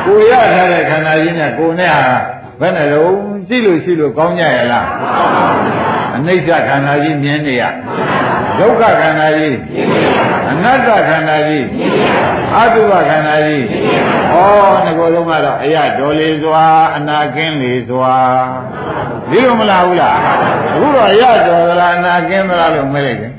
[0.06, 2.14] ကိုရထားတဲ့ခန္ဓာကြီးနဲ့ကိုနဲ့ဟာ
[2.60, 3.16] ဘယ်နဲ့လုံး
[3.48, 4.86] ရှိလို့ရှိလို့ကောင်းကြရလား
[6.16, 7.62] အနိစ္စခန္ဓာကြီးမြင်နေရ
[8.58, 9.56] ဒုက္ခခန္ဓာကြီး
[10.50, 11.66] အနတ္တခန္ဓာကြီး
[12.56, 13.64] အတုပခန္ဓာကြီး
[14.32, 16.64] ဩငကိုယ်လုံးကတော့အရတော်လေးစွာ
[16.96, 18.14] အနာကင်းလေးစွာ
[19.30, 20.16] ဒီလိုမလားဘူးလား
[20.74, 23.32] အခုတော့အရတော်သလားအနာကင်းသလားလို့မေးလိုက်တယ်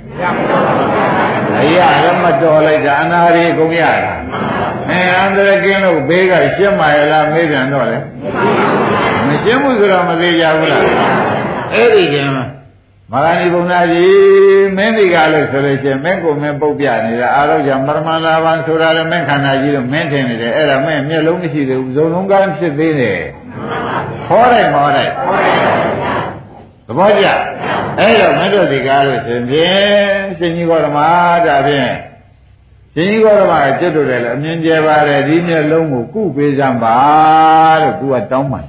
[1.62, 4.14] အရလည်းမတော်လိုက်တာအနာရီကုန်ရတာ
[4.90, 7.98] အဲအန္တရာယ်ကင်းလို့ဘေးကရှင်းပါရဲ့လားမေးပြန်တော့လေ
[9.28, 10.84] မရှင်းဘူးဆိုတော့မသေးကြဘူးလား
[11.74, 12.30] အဲ့ဒီကျင်
[13.12, 23.20] မဂဏီဘုံနာကြီးမင်းဒီကလို့ဆိုလို့ရှိရင်မင်းကိုမင်းပုတ်ပြနေတာအာရုံကြောင့်ပရမန္တာဘံဆိုတာလည်းမင်းခန္ဓာကြီးလို့မင်းထင်နေတယ်အဲ့ဒါမင်းမျက်လုံးမရှိသေးဘူးဇုံလုံးကန်းဖြစ်သေးတယ်
[24.28, 25.10] ဟောတယ်ဟောတယ်
[26.88, 27.26] သဘောကျ
[28.00, 31.08] အဲ့တော့မင်းတို့ဒီကားလို့ဆိုရင်ရှင်ကြီးကောဓမာ
[31.46, 31.92] ဒါဖြင့်
[32.94, 36.98] ရှင်ကြီးကောဓမာကကျွတ်တို့တယ်လို့အမြင်ကျပါတယ်ဒီမျက်လုံးကိုကုပေးစမ်းပါ
[37.82, 38.66] လို့သူကတောင်းပန်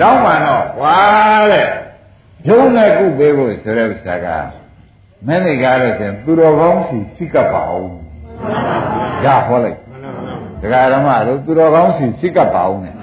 [0.00, 0.98] တောင်းပန်တော့ဝါ
[1.52, 1.68] တဲ့
[2.48, 4.26] ယုံနဲ့ကုပေးဖို့ဆိုတဲ့ဥစ္စာက
[5.26, 7.90] မင်းတွေကားလို့ဆိုရင်သူတော်ကောင်းစီစိကပ်ပါအောင်
[9.24, 9.78] ရဟောလိုက်
[10.60, 12.94] တရားဓမ္မတို့သူတော်ကောင်းစီစိကပ်ပါအောင်နဲ့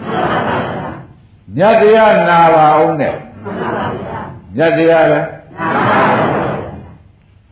[1.58, 3.16] မြတ်တရားနာပါအောင်နဲ့
[4.56, 5.28] မြတ်တရားလည်း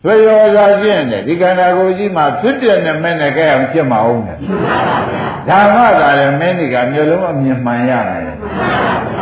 [0.04, 4.36] ဆွေရောသာကျင့်တယ်ဒီခန္ဓာကိုယ်ကြီးမှာဖြစ်တဲ့နဲ့မဲ့နဲ့ကြဲအောင်ဖြစ်မအောင်နဲ့
[5.48, 8.24] ဓမ္မသာလည်းမင်းဒီကမျိုးလုံးအမြင်မှန်ရမယ်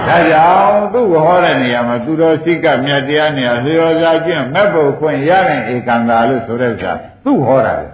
[0.09, 6.93] ဒါကြောင့်သူ့ကိုဟောတဲ့နေရာမှာသူတော်စိကမြတ်တရားနေရာဆွေရောသာကျင့်မဲ့ဖို့ခွင့်ရတဲ့ဧကံသာလို့ဆိုတဲ့ဥစ္စာ
[7.25, 7.87] သူ့ဟောတာလေ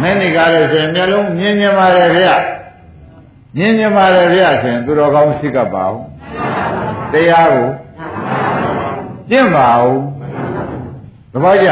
[0.00, 2.32] မင်းဒီကလည်းဆိုရင်မျိုးလုံးမြင်မြင်ပါတယ်ခင်ဗျ
[3.56, 5.98] မြင်မြင်ပါတယ်ဗျာဆိုရင်သူတော်ကောင်းရှိကပ်ပါဦး
[7.12, 7.68] တရားကို
[9.30, 10.15] ကျင့်ပါဦး
[11.36, 11.70] သဘောကျ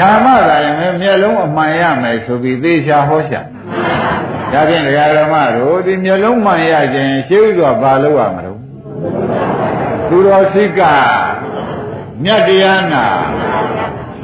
[0.00, 3.40] ဓမ္မသာရင်မျက်လုံးအမှန်ရမယ်ဆိုပြီးသေချာဟောရှာ
[4.52, 8.60] ဒါဖြင့်ဒကာဓမ္မတို့ဒီမျက်လုံးမှန်ရခြင်းရှင်းဥစွာဘာလို့ရမလို့
[10.08, 10.80] သူတော်ရှိက
[12.24, 13.06] မြတ်တရားနာ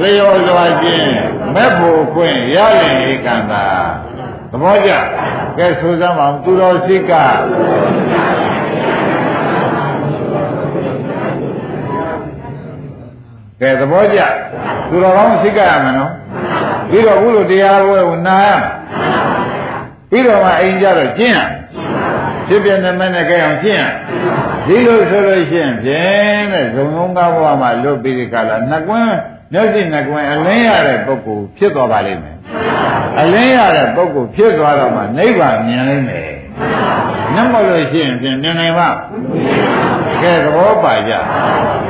[0.01, 1.11] လျော်စွာခြင်း
[1.55, 3.64] မဲ့ဖို့ခွင့်ရရင်ဧကံသာ
[4.51, 4.91] သဘောကျ
[5.59, 7.12] ကဲဆိုစမ်းပါဦးသူတော်ရှိက
[13.61, 14.21] ကဲသဘောကျ
[14.91, 16.13] သူတော်ကောင်းရှိကရမယ်နော်
[16.91, 18.71] ပြီးတော့ဘုလိုတရားပွဲကိုနာရမယ်
[20.11, 21.41] ပြီးတော့မှအိမ်ကြတော့ကျင့်ရ
[22.49, 23.85] ဖြစ်ပြနေမဲ့နဲ့ကြအောင်ကျင့်ရ
[24.67, 29.15] ဒီလိုဆိုလို့ရှိရင်ဖြင့်တဲ့ဇုံလုံးကားဘဝမှာလွတ်ပြီးဒီကလာနှစ်ကွန်း
[29.53, 32.37] မျက်စိနှစ်ကွန်းအလင်းရတဲ့ပုဂ္ဂိုလ်ဖြစ်သွားပါလိမ့်မယ်
[33.21, 36.31] အလင်းရတဲ့ပုဂ္ဂိုလ်ဖြစ်သွားတော့မှနိဗ္ဗာန်မြင်လိမ့်မယ်
[37.35, 38.89] နမလို့ရှိရင်ဖြင့်မြင်နိုင်ပါ
[40.23, 41.12] ကဲသဘောပါကြ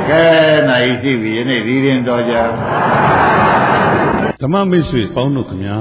[0.09, 0.23] ကဲ
[0.69, 2.35] နိုင်ရှိပြီယနေ့ဒီရင်တော်ကြ
[4.41, 5.77] ဓမ္မမိတ်ဆွေပေါင်းတို့ခင်ဗျာ